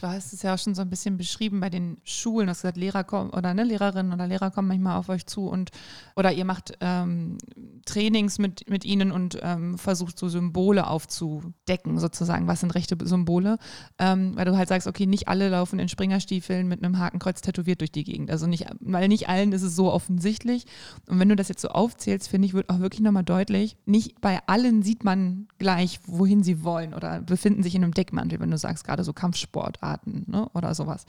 [0.00, 2.46] Du hast es ja auch schon so ein bisschen beschrieben bei den Schulen.
[2.46, 5.48] Du hast gesagt, Lehrer kommen oder ne, Lehrerinnen oder Lehrer kommen manchmal auf euch zu
[5.48, 5.70] und
[6.14, 7.38] oder ihr macht ähm,
[7.84, 12.46] Trainings mit, mit ihnen und ähm, versucht so Symbole aufzudecken, sozusagen.
[12.46, 13.58] Was sind rechte Symbole?
[13.98, 17.80] Ähm, weil du halt sagst, okay, nicht alle laufen in Springerstiefeln mit einem Hakenkreuz tätowiert
[17.80, 18.30] durch die Gegend.
[18.30, 20.66] Also nicht, weil nicht allen ist es so offensichtlich.
[21.08, 24.20] Und wenn du das jetzt so aufzählst, finde ich, wird auch wirklich nochmal deutlich, nicht
[24.20, 28.50] bei allen sieht man gleich, wohin sie wollen oder befinden sich in einem Deckmantel, wenn
[28.50, 29.55] du sagst, gerade so Kampfsport.
[29.56, 31.06] Sportarten ne, oder sowas.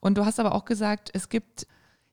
[0.00, 1.66] Und du hast aber auch gesagt, es gibt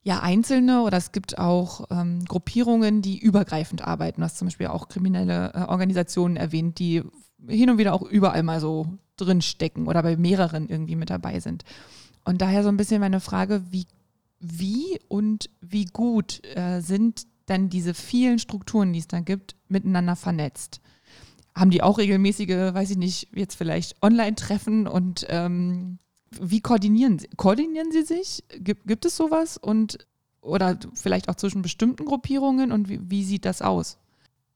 [0.03, 4.21] ja Einzelne oder es gibt auch ähm, Gruppierungen, die übergreifend arbeiten.
[4.21, 7.03] Du hast zum Beispiel auch kriminelle äh, Organisationen erwähnt, die
[7.47, 11.63] hin und wieder auch überall mal so drinstecken oder bei mehreren irgendwie mit dabei sind.
[12.25, 13.87] Und daher so ein bisschen meine Frage, wie,
[14.39, 20.17] wie und wie gut äh, sind denn diese vielen Strukturen, die es da gibt, miteinander
[20.17, 20.81] vernetzt?
[21.57, 25.99] Haben die auch regelmäßige, weiß ich nicht, jetzt vielleicht Online-Treffen und ähm,
[26.39, 27.29] wie koordinieren sie?
[27.35, 28.43] Koordinieren sie sich?
[28.59, 29.57] Gibt, gibt es sowas?
[29.57, 30.07] Und
[30.41, 33.97] oder vielleicht auch zwischen bestimmten Gruppierungen und wie, wie sieht das aus?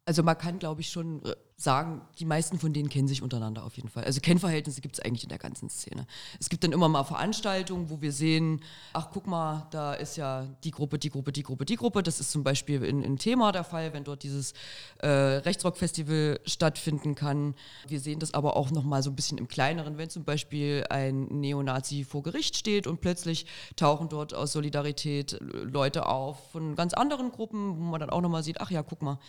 [0.05, 3.63] Also man kann, glaube ich, schon äh, sagen, die meisten von denen kennen sich untereinander
[3.63, 4.04] auf jeden Fall.
[4.04, 6.06] Also Kennverhältnisse gibt es eigentlich in der ganzen Szene.
[6.39, 8.62] Es gibt dann immer mal Veranstaltungen, wo wir sehen,
[8.93, 12.04] ach guck mal, da ist ja die Gruppe, die Gruppe, die Gruppe, die Gruppe.
[12.04, 14.54] Das ist zum Beispiel in, in Thema der Fall, wenn dort dieses
[15.00, 17.56] äh, Rechtsrock-Festival stattfinden kann.
[17.88, 20.86] Wir sehen das aber auch noch mal so ein bisschen im Kleineren, wenn zum Beispiel
[20.89, 23.45] ein Neonazi vor Gericht steht und plötzlich
[23.76, 28.30] tauchen dort aus Solidarität Leute auf von ganz anderen Gruppen, wo man dann auch noch
[28.30, 29.19] mal sieht, ach ja, guck mal,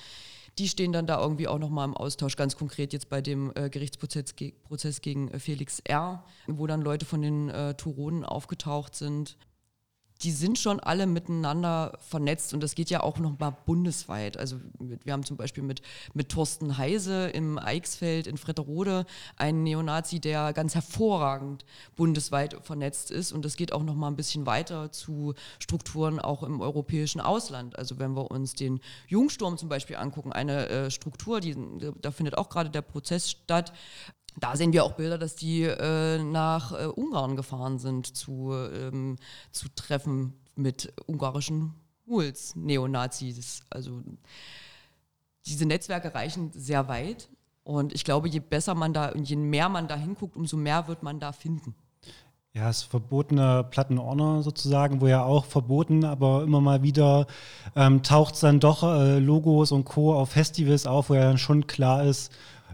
[0.58, 3.70] die stehen dann da irgendwie auch nochmal im Austausch, ganz konkret jetzt bei dem äh,
[3.70, 8.94] Gerichtsprozess ge Prozess gegen äh, Felix R., wo dann Leute von den äh, Turonen aufgetaucht
[8.94, 9.36] sind
[10.22, 14.36] die sind schon alle miteinander vernetzt und das geht ja auch noch mal bundesweit.
[14.36, 15.82] Also wir haben zum Beispiel mit,
[16.14, 19.04] mit Thorsten Heise im Eichsfeld in Fretterode
[19.36, 21.64] einen Neonazi, der ganz hervorragend
[21.96, 26.42] bundesweit vernetzt ist und das geht auch noch mal ein bisschen weiter zu Strukturen auch
[26.42, 27.78] im europäischen Ausland.
[27.78, 31.56] Also wenn wir uns den Jungsturm zum Beispiel angucken, eine äh, Struktur, die,
[32.00, 33.72] da findet auch gerade der Prozess statt,
[34.38, 39.16] da sehen wir auch Bilder, dass die äh, nach äh, Ungarn gefahren sind zu, ähm,
[39.50, 41.74] zu Treffen mit ungarischen
[42.06, 43.62] Huls, Neonazis.
[43.70, 44.02] Also
[45.46, 47.28] diese Netzwerke reichen sehr weit.
[47.64, 50.88] Und ich glaube, je besser man da und je mehr man da hinguckt, umso mehr
[50.88, 51.74] wird man da finden.
[52.54, 57.26] Ja, das verbotene Plattenordner sozusagen, wo ja auch verboten, aber immer mal wieder
[57.74, 60.14] ähm, taucht es dann doch äh, Logos und Co.
[60.14, 62.30] auf Festivals auf, wo ja dann schon klar ist,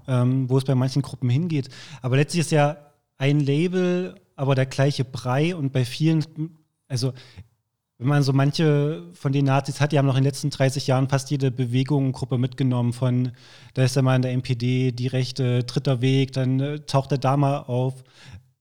[0.09, 1.69] ähm, wo es bei manchen Gruppen hingeht.
[2.03, 2.79] Aber letztlich ist ja
[3.19, 6.25] ein Label, aber der gleiche Brei und bei vielen,
[6.89, 7.13] also
[7.99, 10.87] wenn man so manche von den Nazis hat, die haben noch in den letzten 30
[10.87, 12.93] Jahren fast jede Bewegung Gruppe mitgenommen.
[12.93, 13.33] Von,
[13.75, 17.19] da ist er mal in der NPD, die Rechte, dritter Weg, dann äh, taucht er
[17.19, 18.05] da mal auf.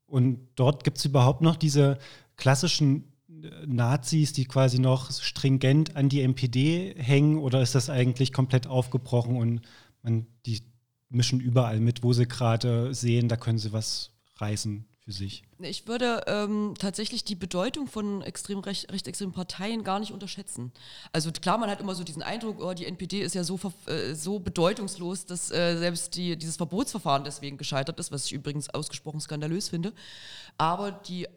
[0.08, 2.00] Und dort gibt es überhaupt noch diese
[2.36, 8.34] klassischen äh, Nazis, die quasi noch stringent an die NPD hängen, oder ist das eigentlich
[8.34, 9.62] komplett aufgebrochen und
[10.02, 10.62] man, die
[11.10, 15.44] mischen überall mit, wo sie gerade sehen, da können sie was reißen für sich.
[15.60, 20.72] Ich würde ähm, tatsächlich die Bedeutung von extrem recht, rechtsextremen Parteien gar nicht unterschätzen.
[21.12, 24.14] Also klar, man hat immer so diesen Eindruck, oh, die NPD ist ja so, äh,
[24.14, 29.20] so bedeutungslos, dass äh, selbst die, dieses Verbotsverfahren deswegen gescheitert ist, was ich übrigens ausgesprochen
[29.20, 29.94] skandalös finde.
[30.60, 31.28] Aber die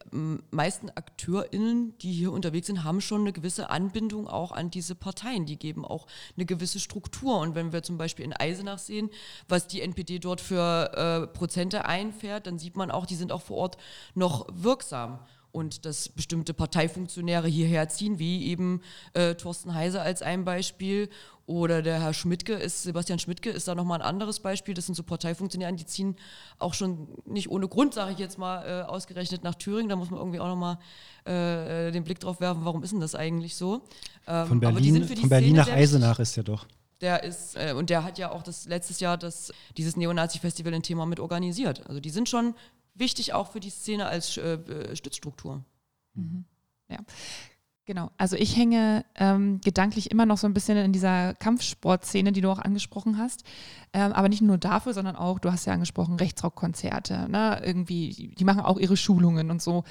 [0.50, 5.44] meisten AkteurInnen, die hier unterwegs sind, haben schon eine gewisse Anbindung auch an diese Parteien.
[5.44, 6.06] Die geben auch
[6.36, 7.38] eine gewisse Struktur.
[7.38, 9.10] Und wenn wir zum Beispiel in Eisenach sehen,
[9.46, 13.42] was die NPD dort für äh, Prozente einfährt, dann sieht man auch, die sind auch
[13.42, 13.76] vor Ort
[14.14, 15.20] noch wirksam.
[15.52, 18.82] und dass bestimmte Parteifunktionäre hierher ziehen, wie eben
[19.14, 21.08] äh, Thorsten Heise als ein Beispiel
[21.50, 24.72] oder der Herr Schmidtke ist, Sebastian Schmidtke ist da nochmal ein anderes Beispiel.
[24.72, 26.14] Das sind so Parteifunktionäre, die ziehen
[26.58, 29.88] auch schon nicht ohne Grund, sage ich jetzt mal, äh, ausgerechnet nach Thüringen.
[29.88, 30.78] Da muss man irgendwie auch nochmal
[31.26, 33.82] äh, äh, den Blick drauf werfen, warum ist denn das eigentlich so?
[34.28, 36.66] Ähm, von Berlin, von Berlin nach Eisenach ist ja doch.
[37.00, 40.82] Der ist, äh, und der hat ja auch das letztes Jahr das, dieses Neonazi-Festival in
[40.82, 41.84] Thema mit organisiert.
[41.88, 42.54] Also die sind schon
[43.00, 45.64] wichtig auch für die Szene als äh, äh Stützstruktur.
[46.14, 46.44] Mhm.
[46.88, 46.98] Ja.
[47.90, 52.40] Genau, also ich hänge ähm, gedanklich immer noch so ein bisschen in dieser Kampfsportszene, die
[52.40, 53.42] du auch angesprochen hast.
[53.92, 57.28] Ähm, aber nicht nur dafür, sondern auch, du hast ja angesprochen, Rechtsrockkonzerte.
[57.28, 57.60] Ne?
[57.64, 59.82] Irgendwie, die machen auch ihre Schulungen und so.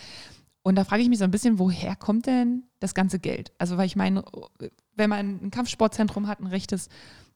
[0.62, 3.52] Und da frage ich mich so ein bisschen, woher kommt denn das ganze Geld?
[3.58, 4.24] Also, weil ich meine,
[4.96, 6.88] wenn man ein Kampfsportzentrum hat, ein rechtes,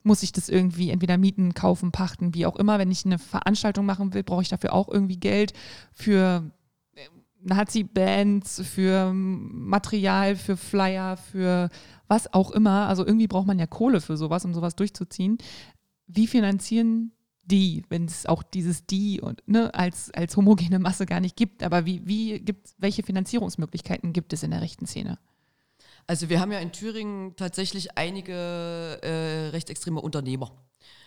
[0.04, 2.78] muss ich das irgendwie entweder mieten, kaufen, pachten, wie auch immer.
[2.80, 5.54] Wenn ich eine Veranstaltung machen will, brauche ich dafür auch irgendwie Geld
[5.92, 6.52] für
[7.44, 11.70] Nazi-Bands, für Material, für Flyer, für
[12.08, 12.88] was auch immer.
[12.88, 15.38] Also irgendwie braucht man ja Kohle für sowas, um sowas durchzuziehen.
[16.08, 17.12] Wie finanzieren
[17.46, 21.64] die, wenn es auch dieses die und ne, als, als homogene Masse gar nicht gibt?
[21.64, 25.20] Aber wie, wie gibt welche Finanzierungsmöglichkeiten gibt es in der rechten Szene?
[26.08, 30.52] Also wir haben ja in Thüringen tatsächlich einige äh, rechtsextreme Unternehmer,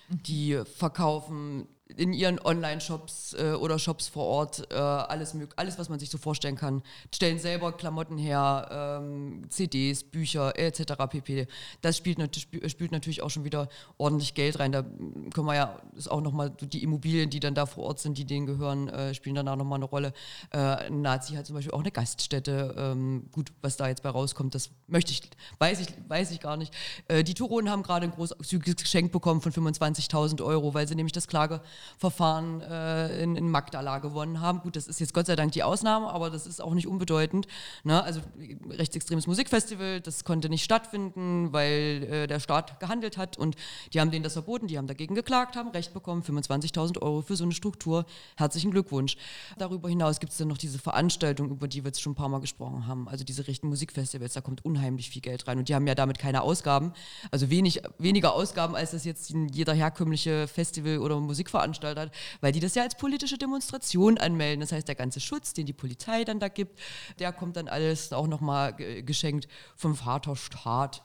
[0.09, 0.23] mhm.
[0.23, 5.99] die verkaufen in ihren Online-Shops äh, oder Shops vor Ort äh, alles, alles, was man
[5.99, 6.83] sich so vorstellen kann.
[7.15, 10.95] Stellen selber Klamotten her, ähm, CDs, Bücher etc.
[11.09, 11.47] pp.
[11.83, 12.19] Das spielt,
[12.67, 13.69] spielt, natürlich auch schon wieder
[13.99, 14.73] ordentlich Geld rein.
[14.73, 18.19] Da können wir ja, ist auch nochmal die Immobilien, die dann da vor Ort sind,
[18.19, 20.13] die denen gehören, äh, spielen dann auch nochmal eine Rolle.
[20.53, 22.75] Äh, Nazi hat zum Beispiel auch eine Gaststätte.
[22.77, 25.23] Ähm, gut, was da jetzt bei rauskommt, das möchte ich,
[25.59, 26.75] weiß ich, weiß ich gar nicht.
[27.07, 31.13] Äh, die Turonen haben gerade ein großzügiges Geschenk bekommen von 25.000 Euro, weil sie nämlich
[31.13, 31.61] das Klage
[31.99, 34.61] Verfahren äh, in, in Magdala gewonnen haben.
[34.61, 37.47] Gut, das ist jetzt Gott sei Dank die Ausnahme, aber das ist auch nicht unbedeutend.
[37.85, 38.03] Ne?
[38.03, 38.21] Also
[38.69, 43.57] rechtsextremes Musikfestival, das konnte nicht stattfinden, weil äh, der Staat gehandelt hat und
[43.93, 47.37] die haben denen das verboten, die haben dagegen geklagt, haben Recht bekommen, 25.000 Euro für
[47.37, 48.07] so eine Struktur.
[48.37, 49.17] Herzlichen Glückwunsch.
[49.59, 52.29] Darüber hinaus gibt es dann noch diese Veranstaltung, über die wir jetzt schon ein paar
[52.29, 55.75] Mal gesprochen haben, also diese rechten Musikfestivals, da kommt unheimlich viel Geld rein und die
[55.75, 56.93] haben ja damit keine Ausgaben,
[57.31, 62.53] also wenig, weniger Ausgaben, als das jetzt jeder herkömmliche Festival- oder Musikveranstaltung Veranstalter hat, weil
[62.53, 64.61] die das ja als politische Demonstration anmelden.
[64.61, 66.79] Das heißt, der ganze Schutz, den die Polizei dann da gibt,
[67.19, 71.05] der kommt dann alles auch nochmal geschenkt vom Vaterstaat.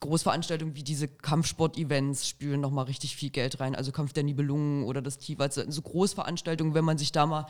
[0.00, 3.74] Großveranstaltungen wie diese Kampfsport-Events spülen nochmal richtig viel Geld rein.
[3.74, 5.18] Also Kampf der Nibelungen oder das.
[5.38, 7.46] Also so Großveranstaltungen, wenn man sich da mal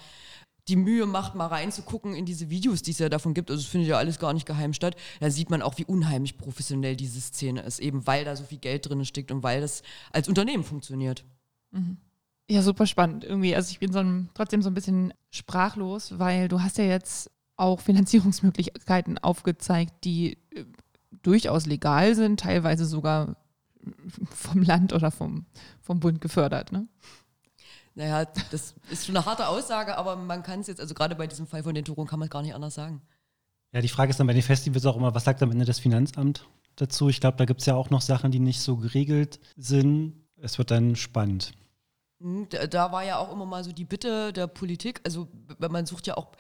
[0.68, 3.66] die Mühe macht, mal reinzugucken in diese Videos, die es ja davon gibt, also es
[3.66, 7.20] findet ja alles gar nicht geheim statt, da sieht man auch, wie unheimlich professionell diese
[7.20, 10.62] Szene ist, eben weil da so viel Geld drin steckt und weil das als Unternehmen
[10.62, 11.24] funktioniert.
[11.72, 11.96] Mhm.
[12.50, 13.54] Ja, super spannend irgendwie.
[13.54, 17.30] Also ich bin so ein, trotzdem so ein bisschen sprachlos, weil du hast ja jetzt
[17.56, 20.64] auch Finanzierungsmöglichkeiten aufgezeigt, die äh,
[21.22, 23.36] durchaus legal sind, teilweise sogar
[24.34, 25.46] vom Land oder vom,
[25.80, 26.72] vom Bund gefördert.
[26.72, 26.88] Ne?
[27.94, 31.28] Naja, das ist schon eine harte Aussage, aber man kann es jetzt, also gerade bei
[31.28, 33.00] diesem Fall von den Touren kann man es gar nicht anders sagen.
[33.70, 35.78] Ja, die Frage ist dann bei den Festivals auch immer, was sagt am Ende das
[35.78, 37.08] Finanzamt dazu?
[37.08, 40.14] Ich glaube, da gibt es ja auch noch Sachen, die nicht so geregelt sind.
[40.36, 41.52] Es wird dann spannend.
[42.20, 45.28] Hm, da war ja auch immer mal so die Bitte der Politik, also
[45.58, 46.32] man sucht ja auch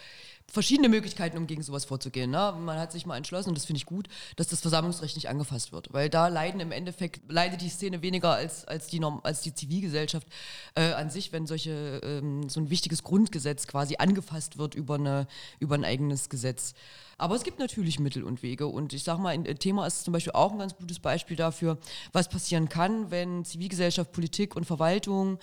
[0.50, 2.30] verschiedene Möglichkeiten, um gegen sowas vorzugehen.
[2.30, 2.54] Ne?
[2.58, 5.72] Man hat sich mal entschlossen, und das finde ich gut, dass das Versammlungsrecht nicht angefasst
[5.72, 5.92] wird.
[5.92, 9.54] Weil da leiden im Endeffekt, leidet die Szene weniger als, als, die, Norm, als die
[9.54, 10.26] Zivilgesellschaft
[10.74, 15.28] äh, an sich, wenn solche, ähm, so ein wichtiges Grundgesetz quasi angefasst wird über, eine,
[15.60, 16.74] über ein eigenes Gesetz.
[17.16, 18.66] Aber es gibt natürlich Mittel und Wege.
[18.66, 21.78] Und ich sage mal, ein Thema ist zum Beispiel auch ein ganz gutes Beispiel dafür,
[22.12, 25.38] was passieren kann, wenn Zivilgesellschaft, Politik und Verwaltung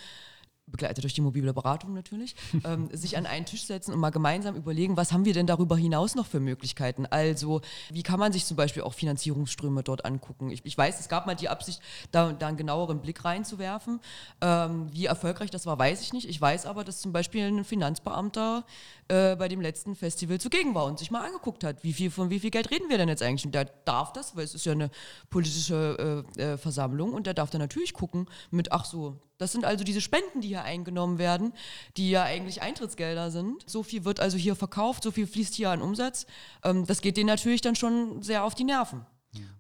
[0.67, 4.56] begleitet durch die mobile Beratung natürlich, ähm, sich an einen Tisch setzen und mal gemeinsam
[4.56, 7.06] überlegen, was haben wir denn darüber hinaus noch für Möglichkeiten?
[7.06, 10.51] Also, wie kann man sich zum Beispiel auch Finanzierungsströme dort angucken?
[10.51, 13.99] Ich, ich weiß, es gab mal die Absicht, da, da einen genaueren Blick reinzuwerfen.
[14.41, 16.27] Ähm, wie erfolgreich das war, weiß ich nicht.
[16.27, 18.65] Ich weiß aber, dass zum Beispiel ein Finanzbeamter
[19.08, 22.30] äh, bei dem letzten Festival zugegen war und sich mal angeguckt hat, wie viel, von
[22.30, 23.45] wie viel Geld reden wir denn jetzt eigentlich?
[23.45, 24.89] Und der darf das, weil es ist ja eine
[25.30, 29.65] politische äh, äh, Versammlung und der darf dann natürlich gucken mit, ach so, das sind
[29.65, 31.54] also diese Spenden, die hier eingenommen werden,
[31.95, 33.63] die ja eigentlich Eintrittsgelder sind.
[33.69, 36.26] So viel wird also hier verkauft, so viel fließt hier an Umsatz.
[36.63, 39.06] Ähm, das geht denen natürlich dann schon sehr auf die Nerven.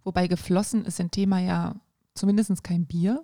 [0.03, 1.75] Wobei geflossen ist ein Thema ja
[2.15, 3.23] zumindest kein Bier.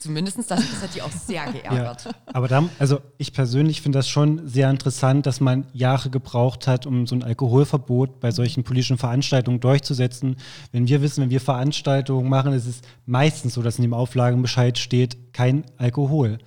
[0.00, 2.06] Zumindest das, das hat die auch sehr geärgert.
[2.06, 6.66] Ja, aber da, also ich persönlich finde das schon sehr interessant, dass man Jahre gebraucht
[6.66, 10.36] hat, um so ein Alkoholverbot bei solchen politischen Veranstaltungen durchzusetzen.
[10.72, 14.78] Wenn wir wissen, wenn wir Veranstaltungen machen, ist es meistens so, dass in dem Auflagenbescheid
[14.78, 16.38] steht, kein Alkohol.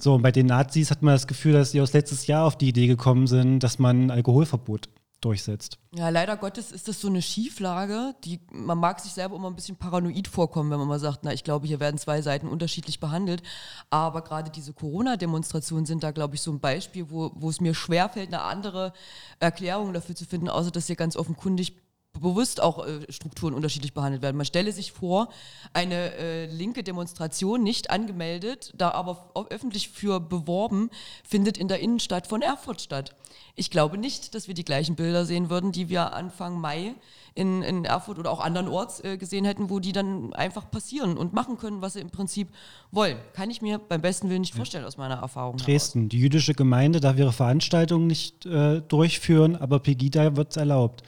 [0.00, 2.56] So, und bei den Nazis hat man das Gefühl, dass sie aus letztes Jahr auf
[2.56, 4.88] die Idee gekommen sind, dass man ein Alkoholverbot
[5.20, 5.78] durchsetzt.
[5.94, 9.56] Ja, leider Gottes ist das so eine Schieflage, die man mag sich selber immer ein
[9.56, 13.00] bisschen paranoid vorkommen, wenn man mal sagt, na, ich glaube, hier werden zwei Seiten unterschiedlich
[13.00, 13.42] behandelt.
[13.90, 17.74] Aber gerade diese Corona-Demonstrationen sind da, glaube ich, so ein Beispiel, wo, wo es mir
[17.74, 18.92] schwerfällt, eine andere
[19.40, 21.76] Erklärung dafür zu finden, außer dass hier ganz offenkundig
[22.20, 24.36] bewusst auch äh, Strukturen unterschiedlich behandelt werden.
[24.36, 25.28] Man stelle sich vor,
[25.72, 30.90] eine äh, linke Demonstration nicht angemeldet, da aber öffentlich für beworben,
[31.24, 33.14] findet in der Innenstadt von Erfurt statt.
[33.54, 36.94] Ich glaube nicht, dass wir die gleichen Bilder sehen würden, die wir Anfang Mai
[37.34, 41.32] in, in Erfurt oder auch andernorts äh, gesehen hätten, wo die dann einfach passieren und
[41.32, 42.48] machen können, was sie im Prinzip
[42.90, 43.16] wollen.
[43.32, 45.56] Kann ich mir beim besten Willen nicht vorstellen aus meiner Erfahrung.
[45.56, 46.10] Dresden, heraus.
[46.10, 51.02] die jüdische Gemeinde darf ihre Veranstaltungen nicht äh, durchführen, aber Pegida wird es erlaubt.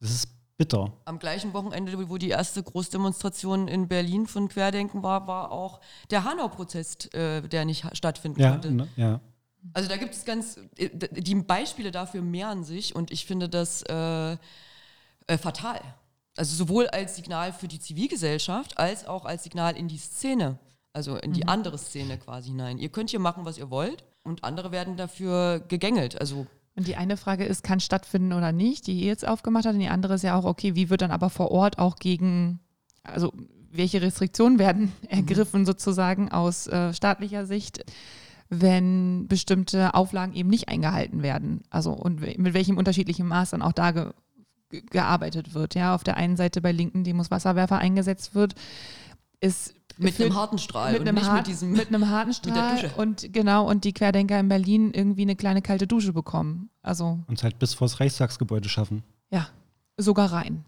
[0.00, 0.92] Das ist bitter.
[1.06, 6.24] Am gleichen Wochenende, wo die erste Großdemonstration in Berlin von Querdenken war, war auch der
[6.24, 8.70] Hanau-Prozess, äh, der nicht stattfinden ja, konnte.
[8.70, 9.20] Ne, ja.
[9.72, 13.82] Also da gibt es ganz, äh, die Beispiele dafür mehren sich und ich finde das
[13.82, 15.80] äh, äh, fatal.
[16.36, 20.58] Also sowohl als Signal für die Zivilgesellschaft als auch als Signal in die Szene,
[20.92, 21.48] also in die mhm.
[21.48, 22.78] andere Szene quasi hinein.
[22.78, 26.20] Ihr könnt hier machen, was ihr wollt und andere werden dafür gegängelt.
[26.20, 29.74] Also und die eine Frage ist, kann stattfinden oder nicht, die ihr jetzt aufgemacht hat.
[29.74, 32.60] Und die andere ist ja auch, okay, wie wird dann aber vor Ort auch gegen,
[33.02, 33.32] also
[33.70, 35.08] welche Restriktionen werden mhm.
[35.08, 37.84] ergriffen sozusagen aus äh, staatlicher Sicht,
[38.48, 41.62] wenn bestimmte Auflagen eben nicht eingehalten werden?
[41.70, 44.12] Also und mit welchem unterschiedlichen Maß dann auch da ge
[44.70, 45.74] gearbeitet wird.
[45.74, 48.54] Ja, auf der einen Seite bei linken Demos Wasserwerfer eingesetzt wird,
[49.40, 52.32] ist mit einem harten Strahl mit und einem nicht hart, mit diesem mit einem harten
[52.34, 56.70] Strahl und genau und die Querdenker in Berlin irgendwie eine kleine kalte Dusche bekommen.
[56.82, 59.02] Also und halt bis vors Reichstagsgebäude schaffen.
[59.30, 59.48] Ja,
[59.96, 60.64] sogar rein.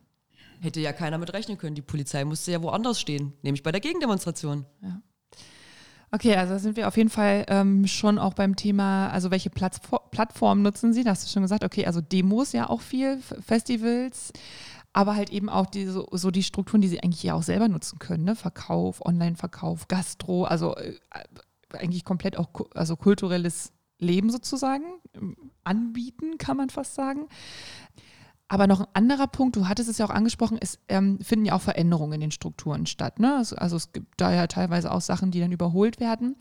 [0.61, 1.75] Hätte ja keiner mit rechnen können.
[1.75, 4.64] Die Polizei musste ja woanders stehen, nämlich bei der Gegendemonstration.
[4.81, 5.01] Ja.
[6.14, 10.61] Okay, also sind wir auf jeden Fall ähm, schon auch beim Thema, also welche Plattform
[10.61, 11.05] nutzen Sie?
[11.05, 14.31] Da hast du schon gesagt, okay, also Demos ja auch viel, Festivals
[14.92, 17.98] aber halt eben auch die, so, die Strukturen, die sie eigentlich ja auch selber nutzen
[17.98, 18.37] können, ne?
[18.37, 20.94] Verkauf, Online-Verkauf, Gastro, also äh,
[21.72, 27.28] eigentlich komplett auch also kulturelles Leben sozusagen ähm, anbieten, kann man fast sagen.
[28.48, 31.55] Aber noch ein anderer Punkt, du hattest es ja auch angesprochen, es ähm, finden ja
[31.55, 33.18] auch Veränderungen in den Strukturen statt.
[33.18, 33.37] Ne?
[33.37, 36.37] Also, also es gibt da ja teilweise auch Sachen, die dann überholt werden.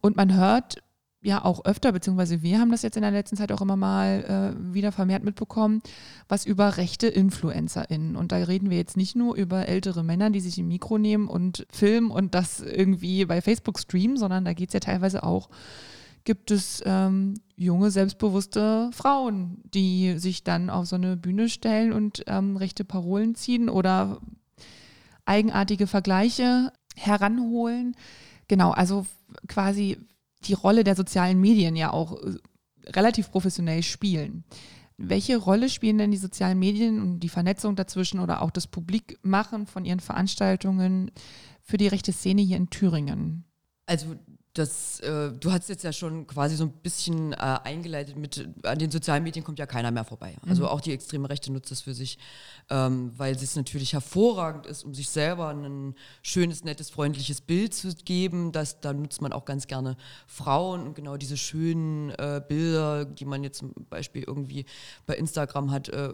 [0.00, 0.82] Und man hört
[1.22, 4.54] ja auch öfter, beziehungsweise wir haben das jetzt in der letzten Zeit auch immer mal
[4.58, 5.80] äh, wieder vermehrt mitbekommen,
[6.28, 8.16] was über rechte InfluencerInnen.
[8.16, 11.28] Und da reden wir jetzt nicht nur über ältere Männer, die sich ein Mikro nehmen
[11.28, 15.48] und filmen und das irgendwie bei Facebook streamen, sondern da geht es ja teilweise auch,
[16.24, 22.24] gibt es ähm, junge, selbstbewusste Frauen, die sich dann auf so eine Bühne stellen und
[22.26, 24.18] ähm, rechte Parolen ziehen oder
[25.24, 27.96] eigenartige Vergleiche heranholen.
[28.48, 29.06] Genau, also
[29.48, 29.98] quasi
[30.48, 32.36] die Rolle der sozialen Medien ja auch äh,
[32.86, 34.44] relativ professionell spielen.
[34.96, 39.66] Welche Rolle spielen denn die sozialen Medien und die Vernetzung dazwischen oder auch das Publikmachen
[39.66, 41.10] von ihren Veranstaltungen
[41.60, 43.44] für die rechte Szene hier in Thüringen?
[43.86, 44.14] Also
[44.54, 48.78] das, äh, du hast jetzt ja schon quasi so ein bisschen äh, eingeleitet mit, an
[48.78, 50.36] den sozialen Medien kommt ja keiner mehr vorbei.
[50.46, 50.68] Also mhm.
[50.68, 52.18] auch die extreme Rechte nutzt es für sich,
[52.68, 57.94] ähm, weil es natürlich hervorragend ist, um sich selber ein schönes, nettes, freundliches Bild zu
[58.04, 58.52] geben.
[58.52, 63.24] Das, da nutzt man auch ganz gerne Frauen und genau diese schönen äh, Bilder, die
[63.24, 64.66] man jetzt zum Beispiel irgendwie
[65.06, 66.12] bei Instagram hat, äh,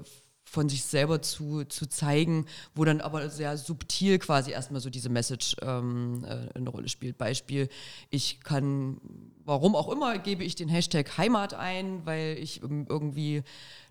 [0.50, 5.08] von sich selber zu, zu zeigen, wo dann aber sehr subtil quasi erstmal so diese
[5.08, 7.18] Message ähm, äh, eine Rolle spielt.
[7.18, 7.68] Beispiel,
[8.10, 8.98] ich kann,
[9.48, 13.42] warum auch immer, gebe ich den Hashtag Heimat ein, weil ich irgendwie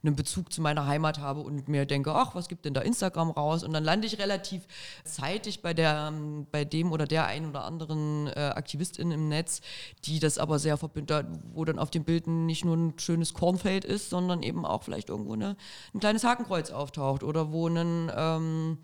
[0.04, 3.32] einen Bezug zu meiner Heimat habe und mir denke, ach, was gibt denn da Instagram
[3.32, 3.64] raus?
[3.64, 4.68] Und dann lande ich relativ
[5.04, 6.14] zeitig bei, der,
[6.52, 9.62] bei dem oder der einen oder anderen äh, Aktivistin im Netz,
[10.06, 13.84] die das aber sehr verbindet, wo dann auf den Bildern nicht nur ein schönes Kornfeld
[13.84, 15.58] ist, sondern eben auch vielleicht irgendwo eine,
[15.96, 18.78] ein kleines Hakenkreuz auftaucht oder wo ein ähm,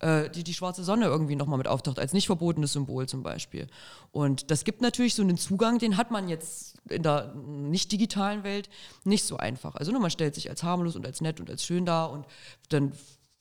[0.00, 3.66] äh, die, die schwarze Sonne irgendwie nochmal mit auftaucht, als nicht verbotenes Symbol zum Beispiel.
[4.12, 8.44] Und das gibt natürlich so einen Zugang, den hat man jetzt in der nicht digitalen
[8.44, 8.68] Welt
[9.04, 9.74] nicht so einfach.
[9.76, 12.26] Also nur man stellt sich als harmlos und als nett und als schön dar und
[12.68, 12.92] dann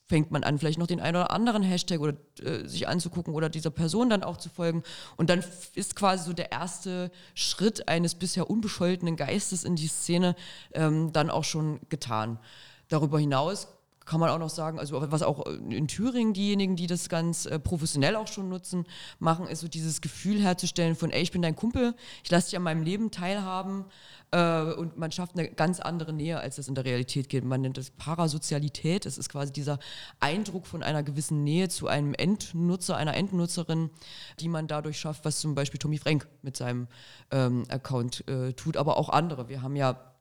[0.08, 3.50] fängt man an, vielleicht noch den einen oder anderen Hashtag oder äh, sich anzugucken oder
[3.50, 4.84] dieser Person dann auch zu folgen.
[5.16, 5.44] Und dann
[5.76, 10.36] ist quasi so der erste Schritt eines bisher unbescholtenen Geistes in die Szene
[10.74, 12.38] ähm, dann auch schon getan.
[12.90, 13.68] Darüber hinaus
[14.06, 17.60] kann man auch noch sagen, also was auch in Thüringen diejenigen, die das ganz äh,
[17.60, 18.86] professionell auch schon nutzen,
[19.20, 22.58] machen, ist so dieses Gefühl herzustellen von, ey, ich bin dein Kumpel, ich lasse dich
[22.58, 23.86] an meinem Leben teilhaben
[24.32, 27.46] äh, und man schafft eine ganz andere Nähe, als das in der Realität geht.
[27.46, 29.80] Man nennt das Parasozialität, das ist quasi dieser
[30.20, 33.90] Eindruck von einer gewissen Nähe zu einem Endnutzer, einer Endnutzerin,
[34.40, 36.88] die man dadurch schafft, was zum Beispiel Tommy Frank mit seinem
[37.32, 39.50] ähm, Account äh, tut, aber auch andere.
[39.50, 40.13] Wir haben ja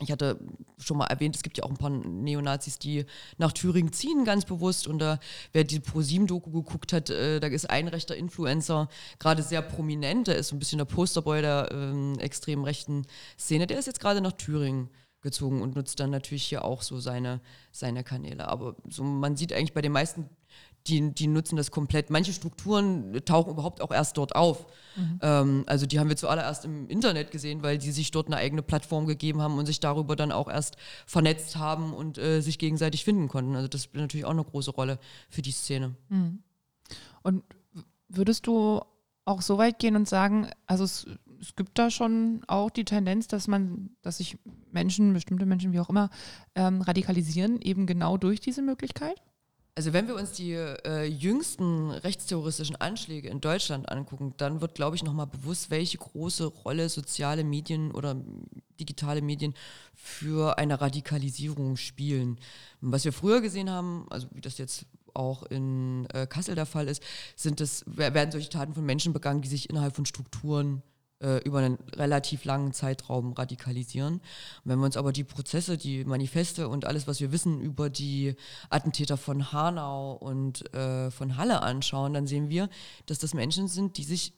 [0.00, 0.40] ich hatte
[0.78, 3.04] schon mal erwähnt, es gibt ja auch ein paar Neonazis, die
[3.38, 4.88] nach Thüringen ziehen, ganz bewusst.
[4.88, 5.20] Und da,
[5.52, 8.88] wer die ProSieben-Doku geguckt hat, äh, da ist ein rechter Influencer
[9.20, 10.26] gerade sehr prominent.
[10.26, 13.06] Der ist so ein bisschen der Posterboy der ähm, extrem rechten
[13.38, 13.68] Szene.
[13.68, 14.90] Der ist jetzt gerade nach Thüringen
[15.20, 17.40] gezogen und nutzt dann natürlich hier auch so seine,
[17.70, 18.48] seine Kanäle.
[18.48, 20.28] Aber so, man sieht eigentlich bei den meisten
[20.86, 22.10] die, die nutzen das komplett.
[22.10, 24.66] Manche Strukturen tauchen überhaupt auch erst dort auf.
[24.96, 25.18] Mhm.
[25.22, 28.62] Ähm, also die haben wir zuallererst im Internet gesehen, weil die sich dort eine eigene
[28.62, 30.76] Plattform gegeben haben und sich darüber dann auch erst
[31.06, 33.56] vernetzt haben und äh, sich gegenseitig finden konnten.
[33.56, 34.98] Also das spielt natürlich auch eine große Rolle
[35.30, 35.94] für die Szene.
[36.10, 36.42] Mhm.
[37.22, 37.44] Und
[38.08, 38.82] würdest du
[39.24, 41.06] auch so weit gehen und sagen, also es,
[41.40, 44.36] es gibt da schon auch die Tendenz, dass man, dass sich
[44.70, 46.10] Menschen, bestimmte Menschen, wie auch immer,
[46.54, 49.22] ähm, radikalisieren, eben genau durch diese Möglichkeit?
[49.76, 54.94] Also wenn wir uns die äh, jüngsten rechtsterroristischen Anschläge in Deutschland angucken, dann wird, glaube
[54.94, 58.16] ich, nochmal bewusst, welche große Rolle soziale Medien oder
[58.78, 59.52] digitale Medien
[59.92, 62.38] für eine Radikalisierung spielen.
[62.80, 66.86] Was wir früher gesehen haben, also wie das jetzt auch in äh, Kassel der Fall
[66.86, 67.02] ist,
[67.34, 70.93] sind das, werden solche Taten von Menschen begangen, die sich innerhalb von Strukturen äh,
[71.44, 74.20] über einen relativ langen Zeitraum radikalisieren.
[74.64, 78.34] Wenn wir uns aber die Prozesse, die Manifeste und alles, was wir wissen über die
[78.70, 82.68] Attentäter von Hanau und äh, von Halle anschauen, dann sehen wir,
[83.06, 84.32] dass das Menschen sind, die sich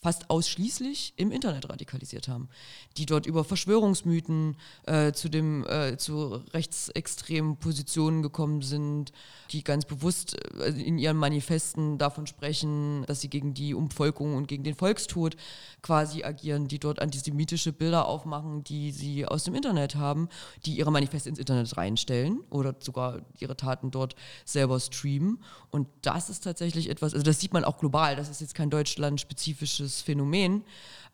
[0.00, 2.48] fast ausschließlich im Internet radikalisiert haben,
[2.96, 9.12] die dort über Verschwörungsmythen äh, zu dem äh, zu rechtsextremen Positionen gekommen sind,
[9.50, 14.46] die ganz bewusst äh, in ihren Manifesten davon sprechen, dass sie gegen die Umvolkung und
[14.46, 15.36] gegen den Volkstod
[15.82, 20.28] quasi agieren, die dort antisemitische Bilder aufmachen, die sie aus dem Internet haben,
[20.64, 25.42] die ihre Manifeste ins Internet reinstellen oder sogar ihre Taten dort selber streamen.
[25.70, 28.70] Und das ist tatsächlich etwas, also das sieht man auch global, das ist jetzt kein
[28.70, 30.64] deutschlandspezifisches spezifisches Phänomen,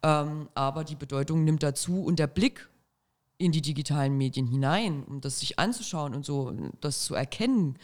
[0.03, 2.69] ähm, aber die Bedeutung nimmt dazu und der Blick
[3.39, 7.79] in die digitalen Medien hinein, um das sich anzuschauen und so das zu erkennen,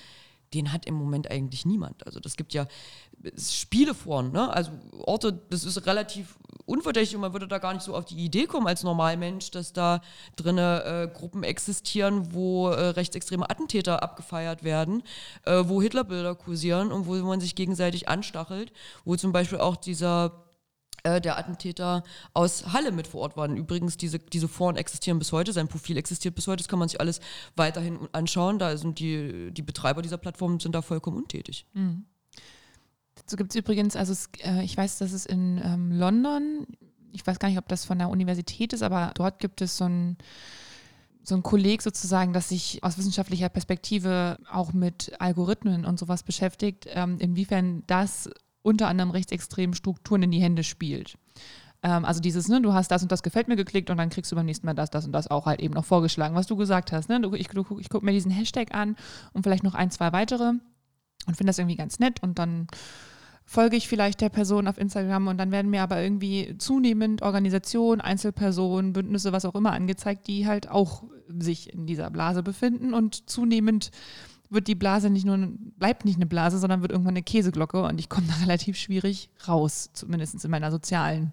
[0.55, 2.05] den hat im Moment eigentlich niemand.
[2.07, 2.67] Also das gibt ja
[3.39, 4.53] Spieleforen, ne?
[4.53, 4.73] also
[5.05, 8.47] Orte, das ist relativ unverdächtig und man würde da gar nicht so auf die Idee
[8.47, 10.01] kommen als Normalmensch, dass da
[10.37, 15.03] drinne äh, Gruppen existieren, wo äh, rechtsextreme Attentäter abgefeiert werden,
[15.45, 18.73] äh, wo Hitlerbilder kursieren und wo man sich gegenseitig anstachelt,
[19.05, 20.50] wo zum Beispiel auch dieser
[21.05, 22.03] der Attentäter
[22.35, 23.57] aus Halle mit vor Ort waren.
[23.57, 26.89] Übrigens, diese, diese Foren existieren bis heute, sein Profil existiert bis heute, das kann man
[26.89, 27.21] sich alles
[27.57, 28.59] weiterhin anschauen.
[28.59, 31.67] Da sind die, die Betreiber dieser Plattform sind da vollkommen untätig.
[31.73, 32.05] Mhm.
[33.15, 36.67] Dazu gibt es übrigens, also es, äh, ich weiß, dass es in ähm, London,
[37.13, 39.85] ich weiß gar nicht, ob das von der Universität ist, aber dort gibt es so
[39.85, 40.17] ein
[41.23, 46.87] so ein Kolleg sozusagen, das sich aus wissenschaftlicher Perspektive auch mit Algorithmen und sowas beschäftigt,
[46.89, 48.31] ähm, inwiefern das
[48.63, 51.17] unter anderem rechtsextremen Strukturen in die Hände spielt.
[51.83, 54.31] Ähm, also dieses, ne, du hast das und das gefällt mir geklickt und dann kriegst
[54.31, 56.57] du beim nächsten Mal das, das und das auch halt eben noch vorgeschlagen, was du
[56.57, 57.09] gesagt hast.
[57.09, 57.21] Ne?
[57.37, 58.97] Ich, du, ich gucke mir diesen Hashtag an
[59.33, 60.53] und vielleicht noch ein, zwei weitere
[61.27, 62.67] und finde das irgendwie ganz nett und dann
[63.45, 68.01] folge ich vielleicht der Person auf Instagram und dann werden mir aber irgendwie zunehmend Organisationen,
[68.01, 71.03] Einzelpersonen, Bündnisse, was auch immer angezeigt, die halt auch
[71.39, 73.91] sich in dieser Blase befinden und zunehmend
[74.51, 75.39] wird die Blase nicht nur,
[75.79, 79.31] bleibt nicht eine Blase, sondern wird irgendwann eine Käseglocke und ich komme da relativ schwierig
[79.47, 81.33] raus, zumindest in meiner sozialen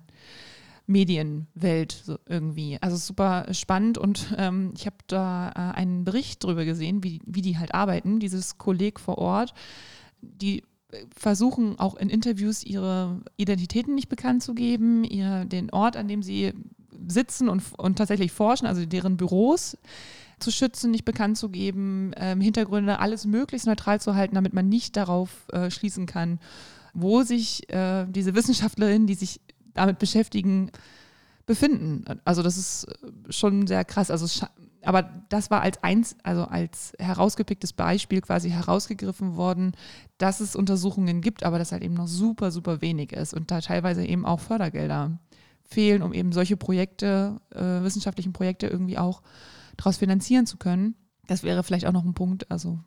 [0.86, 2.78] Medienwelt so irgendwie.
[2.80, 7.42] Also super spannend und ähm, ich habe da äh, einen Bericht drüber gesehen, wie, wie
[7.42, 9.54] die halt arbeiten, dieses Kolleg vor Ort,
[10.22, 10.64] die
[11.16, 16.24] versuchen auch in Interviews ihre Identitäten nicht bekannt zu geben, ihr, den Ort, an dem
[16.24, 16.54] sie
[17.08, 19.78] sitzen und, und tatsächlich forschen, also deren Büros
[20.40, 24.70] zu schützen, nicht bekannt zu geben, ähm, Hintergründe, alles möglichst neutral zu halten, damit man
[24.70, 26.40] nicht darauf äh, schließen kann,
[26.94, 29.42] wo sich äh, diese Wissenschaftlerinnen, die sich
[29.74, 30.72] damit beschäftigen,
[31.46, 32.04] befinden.
[32.26, 34.12] Also das ist äh, schon sehr krass.
[34.12, 34.46] Also
[34.84, 39.74] aber das war als eins, also als herausgepicktes Beispiel quasi herausgegriffen worden,
[40.18, 43.60] dass es Untersuchungen gibt, aber dass halt eben noch super, super wenig ist und da
[43.60, 45.18] teilweise eben auch Fördergelder
[45.64, 49.22] fehlen, um eben solche Projekte, äh, wissenschaftlichen Projekte irgendwie auch
[49.78, 50.96] daraus finanzieren zu können.
[51.28, 52.80] Das wäre vielleicht auch noch ein Punkt, also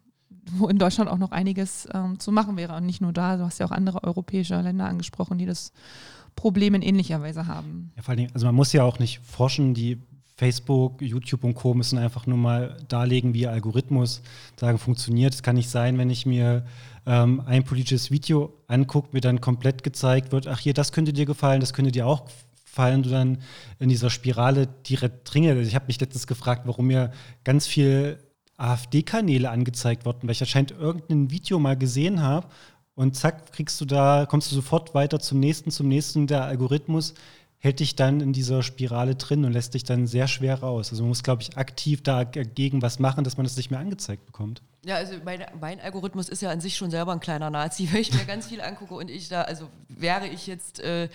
[0.52, 2.76] wo in Deutschland auch noch einiges ähm, zu machen wäre.
[2.76, 5.72] Und nicht nur da, du hast ja auch andere europäische Länder angesprochen, die das
[6.36, 7.92] Problem in ähnlicher Weise haben.
[7.96, 9.98] Ja, vor allem, also man muss ja auch nicht forschen, die
[10.36, 11.74] Facebook, YouTube und Co.
[11.74, 14.22] müssen einfach nur mal darlegen, wie ihr Algorithmus
[14.58, 15.34] sagen funktioniert.
[15.34, 16.64] Es kann nicht sein, wenn ich mir
[17.04, 21.26] ähm, ein politisches Video angucke, mir dann komplett gezeigt wird, ach hier, das könnte dir
[21.26, 23.38] gefallen, das könnte dir auch gefallen, du dann
[23.78, 25.50] in dieser Spirale direkt dringe.
[25.50, 27.12] Also ich habe mich letztens gefragt, warum mir
[27.44, 28.18] ganz viel
[28.56, 32.48] AfD-Kanäle angezeigt wurden, weil ich anscheinend irgendein Video mal gesehen habe
[32.94, 36.26] und zack, kriegst du da, kommst du sofort weiter zum nächsten, zum nächsten.
[36.26, 37.14] Der Algorithmus
[37.56, 40.90] hält dich dann in dieser Spirale drin und lässt dich dann sehr schwer raus.
[40.90, 44.26] Also man muss, glaube ich, aktiv dagegen was machen, dass man das nicht mehr angezeigt
[44.26, 44.62] bekommt.
[44.84, 48.00] Ja, also mein, mein, Algorithmus ist ja an sich schon selber ein kleiner Nazi, weil
[48.00, 51.08] ich mir ganz viel angucke und ich da, also wäre ich jetzt äh,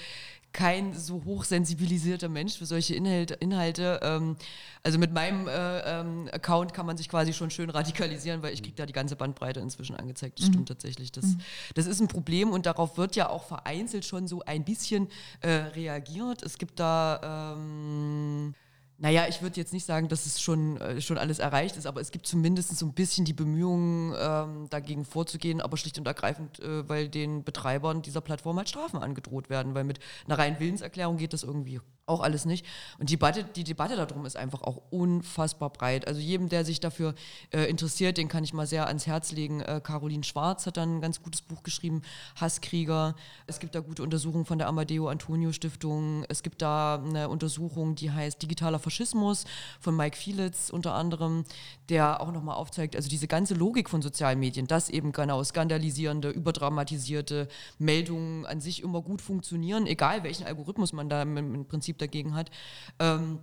[0.55, 3.33] kein so hochsensibilisierter Mensch für solche Inhalte.
[3.35, 3.99] Inhalte.
[4.01, 4.37] Ähm,
[4.83, 8.63] also mit meinem äh, ähm, Account kann man sich quasi schon schön radikalisieren, weil ich
[8.63, 10.39] kriege da die ganze Bandbreite inzwischen angezeigt.
[10.39, 10.53] Das mhm.
[10.53, 11.11] stimmt tatsächlich.
[11.11, 11.39] Das, mhm.
[11.73, 15.09] das ist ein Problem und darauf wird ja auch vereinzelt schon so ein bisschen
[15.41, 16.41] äh, reagiert.
[16.41, 17.53] Es gibt da...
[17.57, 18.55] Ähm,
[18.97, 21.99] naja, ich würde jetzt nicht sagen, dass es schon, äh, schon alles erreicht ist, aber
[21.99, 26.59] es gibt zumindest so ein bisschen die Bemühungen, ähm, dagegen vorzugehen, aber schlicht und ergreifend,
[26.59, 31.17] äh, weil den Betreibern dieser Plattform halt Strafen angedroht werden, weil mit einer reinen Willenserklärung
[31.17, 32.65] geht das irgendwie auch alles nicht.
[32.99, 36.07] Und die Debatte, die Debatte darum ist einfach auch unfassbar breit.
[36.07, 37.15] Also jedem, der sich dafür
[37.51, 39.61] äh, interessiert, den kann ich mal sehr ans Herz legen.
[39.61, 42.03] Äh, Caroline Schwarz hat dann ein ganz gutes Buch geschrieben,
[42.39, 43.15] Hasskrieger.
[43.47, 46.25] Es gibt da gute Untersuchungen von der Amadeo Antonio Stiftung.
[46.29, 49.45] Es gibt da eine Untersuchung, die heißt Digitaler Faschismus
[49.79, 51.43] von Mike Fielitz unter anderem,
[51.89, 56.29] der auch nochmal aufzeigt, also diese ganze Logik von sozialen Medien, dass eben genau skandalisierende,
[56.29, 57.47] überdramatisierte
[57.79, 62.51] Meldungen an sich immer gut funktionieren, egal welchen Algorithmus man da im, Prinzip dagegen hat.
[62.99, 63.39] Ähm,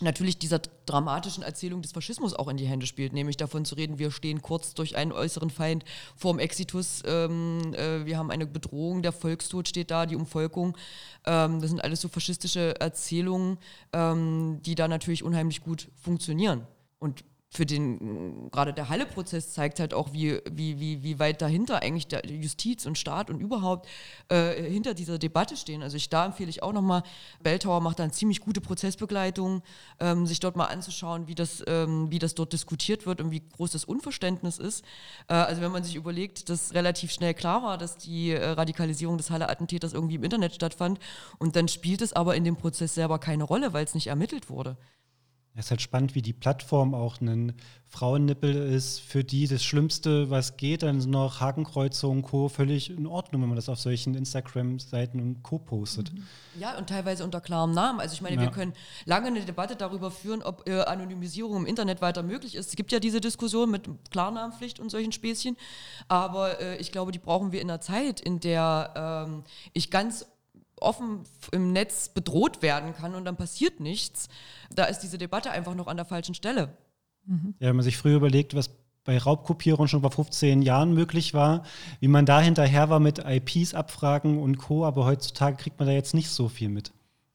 [0.00, 3.98] natürlich dieser dramatischen Erzählung des Faschismus auch in die Hände spielt, nämlich davon zu reden,
[3.98, 5.84] wir stehen kurz durch einen äußeren Feind
[6.16, 10.76] vorm Exitus, ähm, äh, wir haben eine Bedrohung, der Volkstod steht da, die Umvolkung.
[11.24, 13.58] Ähm, das sind alles so faschistische Erzählungen,
[13.92, 16.66] ähm, die da natürlich unheimlich gut funktionieren.
[16.98, 17.24] Und
[17.54, 22.06] für den, gerade der Halle-Prozess zeigt halt auch, wie, wie, wie, wie weit dahinter eigentlich
[22.06, 23.86] der Justiz und Staat und überhaupt
[24.30, 25.82] äh, hinter dieser Debatte stehen.
[25.82, 27.02] Also ich, da empfehle ich auch nochmal,
[27.42, 29.60] Belltower macht da eine ziemlich gute Prozessbegleitung,
[30.00, 33.42] ähm, sich dort mal anzuschauen, wie das, ähm, wie das dort diskutiert wird und wie
[33.46, 34.82] groß das Unverständnis ist.
[35.28, 39.18] Äh, also wenn man sich überlegt, dass relativ schnell klar war, dass die äh, Radikalisierung
[39.18, 41.00] des Halle-Attentäters irgendwie im Internet stattfand
[41.38, 44.48] und dann spielt es aber in dem Prozess selber keine Rolle, weil es nicht ermittelt
[44.48, 44.78] wurde.
[45.54, 47.52] Es ist halt spannend, wie die Plattform auch ein
[47.86, 52.48] Frauennippel ist, für die das Schlimmste, was geht, dann sind noch Hakenkreuze und Co.
[52.48, 55.58] völlig in Ordnung, wenn man das auf solchen Instagram-Seiten und Co.
[55.58, 56.10] postet.
[56.10, 56.26] Mhm.
[56.58, 58.00] Ja, und teilweise unter klarem Namen.
[58.00, 58.42] Also ich meine, ja.
[58.42, 58.72] wir können
[59.04, 62.70] lange eine Debatte darüber führen, ob äh, Anonymisierung im Internet weiter möglich ist.
[62.70, 65.58] Es gibt ja diese Diskussion mit Klarnamenpflicht und solchen Späßchen,
[66.08, 69.44] aber äh, ich glaube, die brauchen wir in einer Zeit, in der ähm,
[69.74, 70.26] ich ganz
[70.82, 74.28] offen im Netz bedroht werden kann und dann passiert nichts,
[74.74, 76.76] da ist diese Debatte einfach noch an der falschen Stelle.
[77.24, 77.54] Mhm.
[77.58, 78.70] Ja, wenn man sich früher überlegt, was
[79.04, 81.64] bei Raubkopierung schon vor 15 Jahren möglich war,
[82.00, 85.92] wie man da hinterher war mit IPs abfragen und Co., aber heutzutage kriegt man da
[85.94, 86.92] jetzt nicht so viel mit,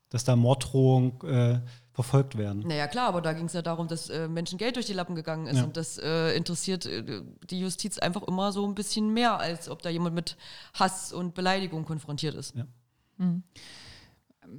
[0.10, 1.60] dass da Morddrohungen äh,
[1.91, 2.64] verfolgt werden.
[2.68, 5.16] Naja, klar, aber da ging es ja darum, dass äh, Menschen Geld durch die Lappen
[5.16, 5.64] gegangen ist ja.
[5.64, 9.82] und das äh, interessiert äh, die Justiz einfach immer so ein bisschen mehr, als ob
[9.82, 10.38] da jemand mit
[10.74, 12.56] Hass und Beleidigung konfrontiert ist.
[12.56, 12.66] Ja.
[13.18, 13.43] Mhm.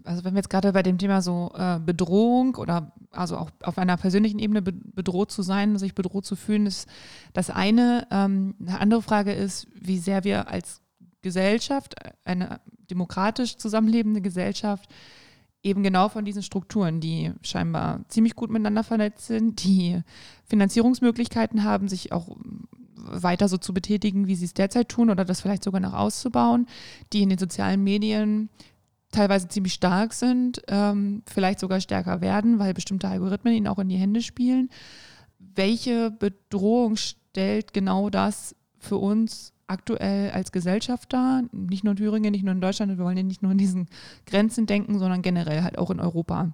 [0.04, 3.78] Also wenn wir jetzt gerade bei dem Thema so äh, Bedrohung oder also auch auf
[3.78, 6.88] einer persönlichen Ebene bedroht zu sein, sich bedroht zu fühlen, ist
[7.32, 8.06] das eine.
[8.10, 10.82] Ähm, eine andere Frage ist, wie sehr wir als
[11.22, 11.94] Gesellschaft,
[12.24, 14.88] eine demokratisch zusammenlebende Gesellschaft,
[15.62, 20.00] eben genau von diesen Strukturen, die scheinbar ziemlich gut miteinander vernetzt sind, die
[20.44, 22.36] Finanzierungsmöglichkeiten haben, sich auch
[23.04, 26.66] weiter so zu betätigen, wie sie es derzeit tun oder das vielleicht sogar noch auszubauen,
[27.12, 28.50] die in den sozialen Medien
[29.10, 33.88] teilweise ziemlich stark sind, ähm, vielleicht sogar stärker werden, weil bestimmte Algorithmen ihnen auch in
[33.88, 34.68] die Hände spielen.
[35.38, 41.42] Welche Bedrohung stellt genau das für uns aktuell als Gesellschaft dar?
[41.52, 43.88] Nicht nur in Thüringen, nicht nur in Deutschland, wir wollen ja nicht nur in diesen
[44.26, 46.52] Grenzen denken, sondern generell halt auch in Europa.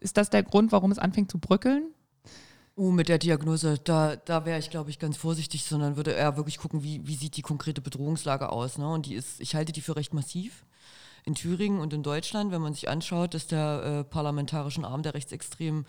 [0.00, 1.93] Ist das der Grund, warum es anfängt zu bröckeln?
[2.76, 6.36] Uh, mit der Diagnose, da, da wäre ich, glaube ich, ganz vorsichtig, sondern würde eher
[6.36, 8.78] wirklich gucken, wie, wie sieht die konkrete Bedrohungslage aus.
[8.78, 8.90] Ne?
[8.90, 10.64] Und die ist, ich halte die für recht massiv
[11.24, 15.14] in Thüringen und in Deutschland, wenn man sich anschaut, dass der äh, parlamentarischen Arm der
[15.14, 15.86] Rechtsextremen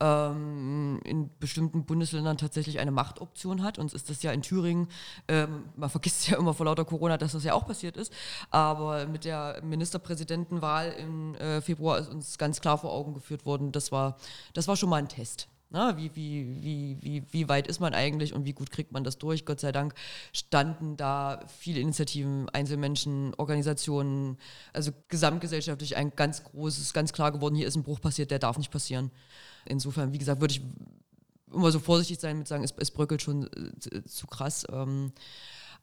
[0.00, 3.78] ähm, in bestimmten Bundesländern tatsächlich eine Machtoption hat.
[3.78, 4.88] Uns ist das ja in Thüringen,
[5.28, 8.12] ähm, man vergisst ja immer vor lauter Corona, dass das ja auch passiert ist,
[8.50, 13.70] aber mit der Ministerpräsidentenwahl im äh, Februar ist uns ganz klar vor Augen geführt worden,
[13.70, 14.16] das war,
[14.54, 15.48] das war schon mal ein Test.
[15.72, 19.04] Na, wie, wie, wie, wie, wie weit ist man eigentlich und wie gut kriegt man
[19.04, 19.46] das durch?
[19.46, 19.94] Gott sei Dank
[20.34, 24.36] standen da viele Initiativen, Einzelmenschen, Organisationen,
[24.74, 28.58] also gesamtgesellschaftlich ein ganz großes, ganz klar geworden, hier ist ein Bruch passiert, der darf
[28.58, 29.10] nicht passieren.
[29.64, 30.60] Insofern, wie gesagt, würde ich
[31.50, 34.66] immer so vorsichtig sein mit sagen, es, es bröckelt schon äh, zu krass.
[34.70, 35.12] Ähm,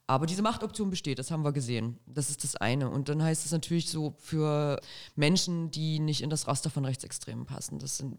[0.05, 1.97] aber diese Machtoption besteht, das haben wir gesehen.
[2.05, 2.91] Das ist das eine.
[2.91, 4.79] Und dann heißt es natürlich so für
[5.15, 7.79] Menschen, die nicht in das Raster von Rechtsextremen passen.
[7.79, 8.17] Das sind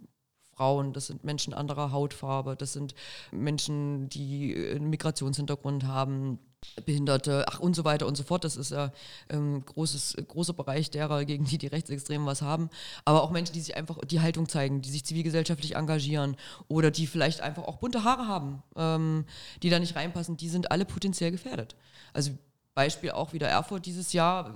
[0.61, 2.95] Frauen, das sind Menschen anderer Hautfarbe, das sind
[3.33, 6.39] Menschen, die einen Migrationshintergrund haben,
[6.85, 8.45] Behinderte, ach und so weiter und so fort.
[8.45, 8.93] Das ist ja
[9.31, 12.69] ein ähm, großer Bereich derer, gegen die die Rechtsextremen was haben.
[13.07, 16.37] Aber auch Menschen, die sich einfach die Haltung zeigen, die sich zivilgesellschaftlich engagieren
[16.69, 19.25] oder die vielleicht einfach auch bunte Haare haben, ähm,
[19.63, 21.75] die da nicht reinpassen, die sind alle potenziell gefährdet.
[22.13, 22.33] Also
[22.81, 24.55] Beispiel auch wieder Erfurt dieses Jahr,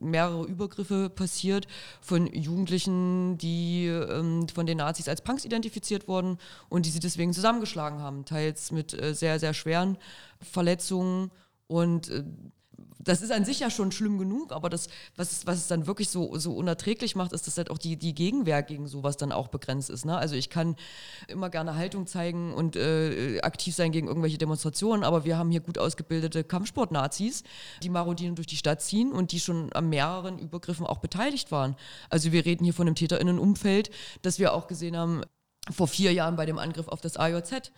[0.00, 1.68] mehrere Übergriffe passiert
[2.00, 6.38] von Jugendlichen, die ähm, von den Nazis als Punks identifiziert wurden
[6.70, 9.98] und die sie deswegen zusammengeschlagen haben, teils mit äh, sehr, sehr schweren
[10.40, 11.30] Verletzungen.
[11.66, 12.24] Und äh,
[13.08, 16.10] das ist an sich ja schon schlimm genug, aber das, was, was es dann wirklich
[16.10, 19.48] so, so unerträglich macht, ist, dass halt auch die, die Gegenwehr gegen sowas dann auch
[19.48, 20.04] begrenzt ist.
[20.04, 20.16] Ne?
[20.16, 20.76] Also ich kann
[21.26, 25.60] immer gerne Haltung zeigen und äh, aktiv sein gegen irgendwelche Demonstrationen, aber wir haben hier
[25.60, 27.44] gut ausgebildete Kampfsport-Nazis,
[27.82, 31.76] die marodieren durch die Stadt ziehen und die schon an mehreren Übergriffen auch beteiligt waren.
[32.10, 33.90] Also wir reden hier von einem TäterInnenumfeld,
[34.20, 35.22] das wir auch gesehen haben
[35.70, 37.72] vor vier Jahren bei dem Angriff auf das AJZ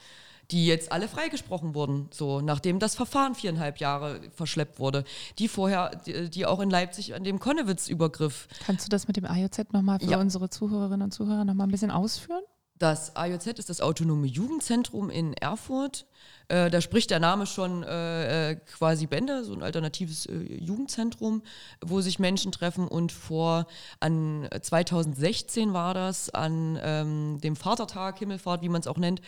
[0.50, 5.04] die jetzt alle freigesprochen wurden, so nachdem das Verfahren viereinhalb Jahre verschleppt wurde,
[5.38, 8.48] die vorher, die, die auch in Leipzig an dem Konnewitz-Übergriff.
[8.64, 10.20] Kannst du das mit dem AJZ nochmal für ja.
[10.20, 12.42] unsere Zuhörerinnen und Zuhörer nochmal ein bisschen ausführen?
[12.78, 16.06] Das AJZ ist das Autonome Jugendzentrum in Erfurt.
[16.50, 21.42] Äh, da spricht der Name schon äh, äh, quasi Bände, so ein alternatives äh, Jugendzentrum,
[21.80, 22.88] wo sich Menschen treffen.
[22.88, 23.68] Und vor
[24.00, 29.22] an 2016 war das, an ähm, dem Vatertag, Himmelfahrt, wie man es auch nennt,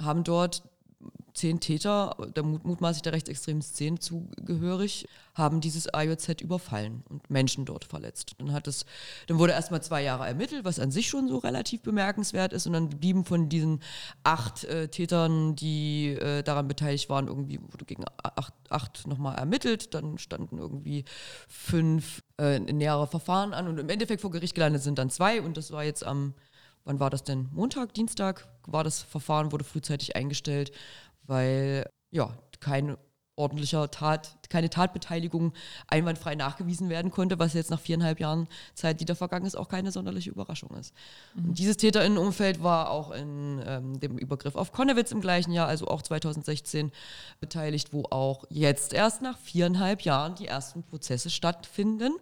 [0.00, 0.62] haben dort
[1.40, 7.84] zehn Täter, der mutmaßlich der rechtsextremen Szene zugehörig, haben dieses AJZ überfallen und Menschen dort
[7.84, 8.34] verletzt.
[8.38, 8.84] Dann, hat es,
[9.26, 12.66] dann wurde erstmal zwei Jahre ermittelt, was an sich schon so relativ bemerkenswert ist.
[12.66, 13.80] Und dann blieben von diesen
[14.22, 19.94] acht äh, Tätern, die äh, daran beteiligt waren, irgendwie wurde gegen acht, acht nochmal ermittelt.
[19.94, 21.04] Dann standen irgendwie
[21.48, 25.40] fünf äh, nähere Verfahren an und im Endeffekt vor Gericht gelandet sind dann zwei.
[25.40, 26.34] Und das war jetzt am
[26.84, 27.48] wann war das denn?
[27.52, 30.72] Montag, Dienstag war das Verfahren, wurde frühzeitig eingestellt,
[31.30, 32.96] weil ja, kein
[33.36, 35.54] ordentlicher Tat, keine Tatbeteiligung
[35.86, 39.68] einwandfrei nachgewiesen werden konnte, was jetzt nach viereinhalb Jahren Zeit, die da vergangen ist, auch
[39.68, 40.92] keine sonderliche Überraschung ist.
[41.34, 41.48] Mhm.
[41.48, 45.88] Und dieses Täterinnenumfeld war auch in ähm, dem Übergriff auf Konnewitz im gleichen Jahr, also
[45.88, 46.92] auch 2016
[47.40, 52.12] beteiligt, wo auch jetzt erst nach viereinhalb Jahren die ersten Prozesse stattfinden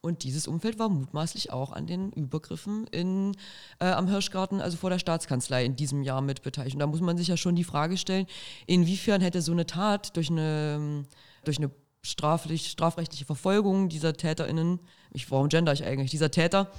[0.00, 3.36] und dieses Umfeld war mutmaßlich auch an den Übergriffen in,
[3.80, 6.76] äh, am Hirschgarten, also vor der Staatskanzlei in diesem Jahr mit beteiligt.
[6.76, 8.26] Und da muss man sich ja schon die Frage stellen,
[8.66, 11.04] inwiefern hätte so eine Tat durch eine,
[11.44, 11.70] durch eine
[12.02, 14.78] straflich, strafrechtliche Verfolgung dieser TäterInnen,
[15.12, 16.70] ich, warum gender ich eigentlich, dieser Täter,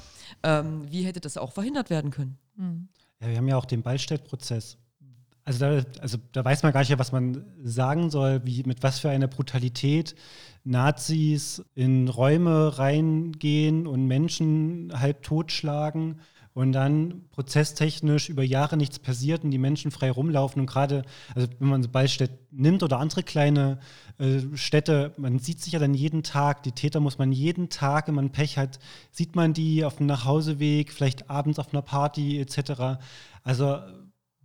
[0.43, 2.37] ähm, wie hätte das auch verhindert werden können?
[2.55, 2.87] Mhm.
[3.19, 4.77] Ja, wir haben ja auch den Ballstellprozess.
[5.49, 8.99] Also da, also da weiß man gar nicht, was man sagen soll, wie, mit was
[8.99, 10.13] für einer Brutalität
[10.63, 16.19] Nazis in Räume reingehen und Menschen halb totschlagen
[16.53, 20.59] und dann prozesstechnisch über Jahre nichts passiert und die Menschen frei rumlaufen.
[20.59, 21.01] Und gerade,
[21.33, 23.79] also wenn man so Ballstädt nimmt oder andere kleine
[24.19, 28.07] äh, Städte, man sieht sich ja dann jeden Tag, die Täter muss man jeden Tag,
[28.07, 28.77] wenn man Pech hat,
[29.09, 33.01] sieht man die auf dem Nachhauseweg, vielleicht abends auf einer Party etc.
[33.43, 33.79] Also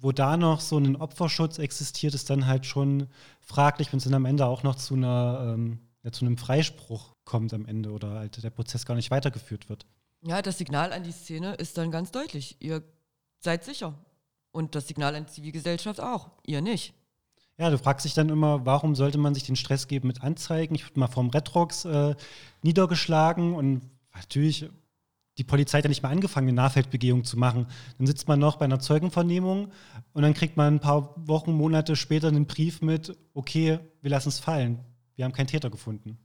[0.05, 3.09] wo da noch so ein Opferschutz existiert, ist dann halt schon
[3.41, 7.15] fraglich, wenn es dann am Ende auch noch zu einer ähm, ja, zu einem Freispruch
[7.25, 9.87] kommt am Ende oder halt der Prozess gar nicht weitergeführt wird.
[10.21, 12.57] Ja, das Signal an die Szene ist dann ganz deutlich.
[12.61, 12.83] Ihr
[13.41, 13.95] seid sicher.
[14.53, 16.31] Und das Signal an die Zivilgesellschaft auch.
[16.47, 16.95] Ihr nicht.
[17.57, 20.75] Ja, du fragst dich dann immer, warum sollte man sich den Stress geben mit Anzeigen?
[20.75, 22.15] Ich wurde mal vom Redrox äh,
[22.63, 23.83] niedergeschlagen und
[24.13, 24.69] natürlich,
[25.39, 27.67] die Polizei hat ja nicht mal angefangen, eine Nahfeldbegehung zu machen.
[27.99, 29.73] Dann sitzt man noch bei einer Zeugenvernehmung
[30.13, 34.29] und dann kriegt man ein paar Wochen, Monate später einen Brief mit, okay, wir lassen
[34.29, 34.85] es fallen
[35.17, 36.19] wir haben keinen Täter gefunden.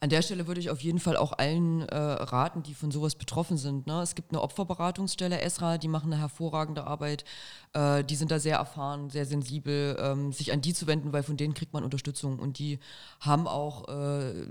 [0.00, 3.16] An der Stelle würde ich auf jeden Fall auch allen äh, raten, die von sowas
[3.16, 3.86] betroffen sind.
[3.86, 4.00] Ne?
[4.00, 7.24] Es gibt eine Opferberatungsstelle, ESRA, die machen eine hervorragende Arbeit.
[7.72, 11.24] Äh, die sind da sehr erfahren, sehr sensibel, ähm, sich an die zu wenden, weil
[11.24, 12.38] von denen kriegt man Unterstützung.
[12.38, 12.78] Und die
[13.20, 14.46] haben auch, äh,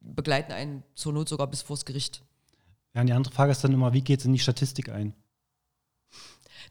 [0.00, 2.22] begleiten einen zur Not sogar bis vors Gericht.
[2.94, 5.14] Ja, und die andere Frage ist dann immer, wie geht es in die Statistik ein?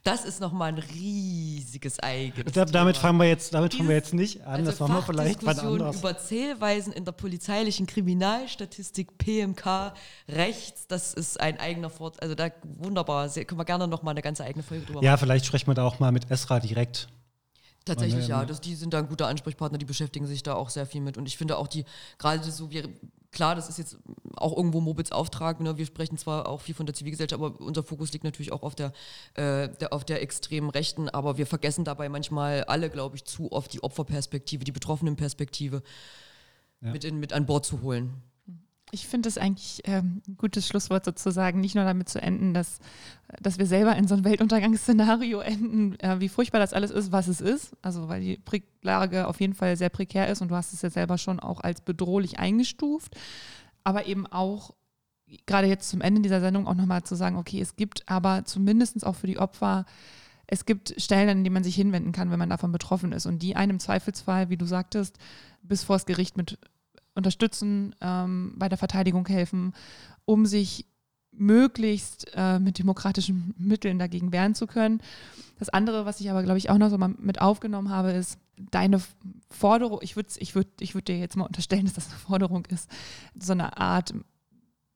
[0.04, 4.14] Das ist nochmal ein riesiges eigenes Da, damit fangen wir jetzt, damit fangen wir jetzt
[4.14, 4.66] nicht an.
[4.66, 6.00] Also das machen wir vielleicht Fachdiskussionen anders.
[6.00, 9.94] über Zählweisen in der polizeilichen Kriminalstatistik, PMK,
[10.30, 12.22] Rechts, das ist ein eigener Fort.
[12.22, 15.68] Also da wunderbar, können wir gerne nochmal eine ganze eigene Folge drüber Ja, vielleicht sprechen
[15.68, 17.10] wir da auch mal mit Esra direkt.
[17.84, 18.42] Tatsächlich, ja.
[18.42, 21.02] ähm, Das, die sind da ein guter Ansprechpartner, die beschäftigen sich da auch sehr viel
[21.02, 21.18] mit.
[21.18, 21.84] Und ich finde auch die,
[22.18, 22.88] gerade so, wir,
[23.32, 23.98] klar, das ist jetzt
[24.36, 25.78] auch irgendwo Mobits Auftrag, ne?
[25.78, 28.76] wir sprechen zwar auch viel von der Zivilgesellschaft, aber unser Fokus liegt natürlich auch auf
[28.76, 28.92] der,
[29.36, 33.52] äh, der, auf der extremen Rechten, aber wir vergessen dabei manchmal alle, glaube ich, zu
[33.52, 35.84] oft die Opferperspektive, die Betroffenenperspektive
[36.82, 36.92] Ja.
[36.92, 38.22] mit, in, mit an Bord zu holen.
[38.92, 42.80] Ich finde es eigentlich ähm, ein gutes Schlusswort sozusagen, nicht nur damit zu enden, dass,
[43.40, 47.28] dass wir selber in so ein Weltuntergangsszenario enden, äh, wie furchtbar das alles ist, was
[47.28, 47.76] es ist.
[47.82, 48.40] Also weil die
[48.82, 51.62] Lage auf jeden Fall sehr prekär ist und du hast es ja selber schon auch
[51.62, 53.16] als bedrohlich eingestuft,
[53.84, 54.74] aber eben auch
[55.46, 59.06] gerade jetzt zum Ende dieser Sendung auch nochmal zu sagen, okay, es gibt aber zumindest
[59.06, 59.86] auch für die Opfer
[60.52, 63.44] es gibt Stellen, an die man sich hinwenden kann, wenn man davon betroffen ist und
[63.44, 65.20] die einem Zweifelsfall, wie du sagtest,
[65.62, 66.58] bis vors Gericht mit
[67.20, 69.74] unterstützen, ähm, bei der Verteidigung helfen,
[70.26, 70.86] um sich
[71.32, 75.02] möglichst äh, mit demokratischen Mitteln dagegen wehren zu können.
[75.58, 78.40] Das andere, was ich aber, glaube ich, auch noch so mal mit aufgenommen habe, ist
[78.72, 79.02] deine
[79.50, 82.66] Forderung, ich würde ich würd, ich würd dir jetzt mal unterstellen, dass das eine Forderung
[82.66, 82.90] ist,
[83.40, 84.14] so eine Art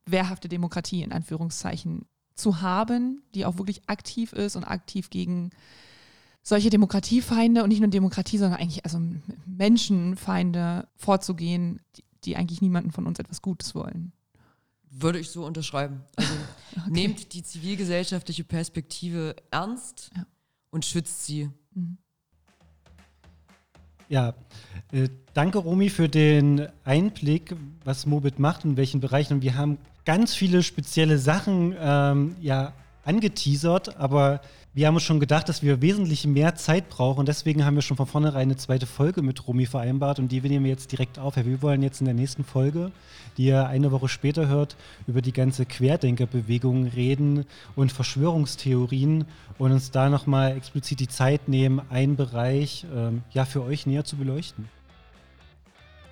[0.05, 2.05] wehrhafte Demokratie in Anführungszeichen
[2.35, 5.51] zu haben, die auch wirklich aktiv ist und aktiv gegen
[6.41, 8.99] solche Demokratiefeinde und nicht nur Demokratie, sondern eigentlich also
[9.45, 11.79] Menschenfeinde vorzugehen,
[12.25, 14.11] die, eigentlich niemanden von uns etwas Gutes wollen.
[14.89, 16.01] Würde ich so unterschreiben.
[16.15, 16.33] Also
[16.89, 20.25] nehmt die zivilgesellschaftliche Perspektive ernst Ja.
[20.69, 21.49] und schützt sie.
[24.09, 24.35] Ja,
[24.91, 29.33] äh, danke Romy für den Einblick, was Mobit macht und in welchen Bereichen.
[29.35, 32.73] Und wir haben ganz viele spezielle Sachen ähm, ja,
[33.05, 34.41] angeteasert, aber
[34.75, 37.27] wir haben uns schon gedacht, dass wir wesentlich mehr Zeit brauchen.
[37.27, 40.65] Deswegen haben wir schon von vornherein eine zweite Folge mit Romy vereinbart und die nehmen
[40.65, 41.35] wir jetzt direkt auf.
[41.35, 42.91] Wir wollen jetzt in der nächsten Folge,
[43.37, 47.45] die ihr eine Woche später hört, über die ganze Querdenkerbewegung reden
[47.75, 49.25] und Verschwörungstheorien
[49.59, 54.05] und uns da nochmal explizit die Zeit nehmen, einen Bereich ähm, ja für euch näher
[54.05, 54.69] zu beleuchten.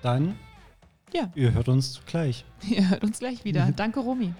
[0.02, 0.36] Dann,
[1.12, 2.44] Ja, ihr hört uns gleich.
[2.68, 3.72] ihr hört uns gleich wieder.
[3.76, 4.34] Danke, Romy.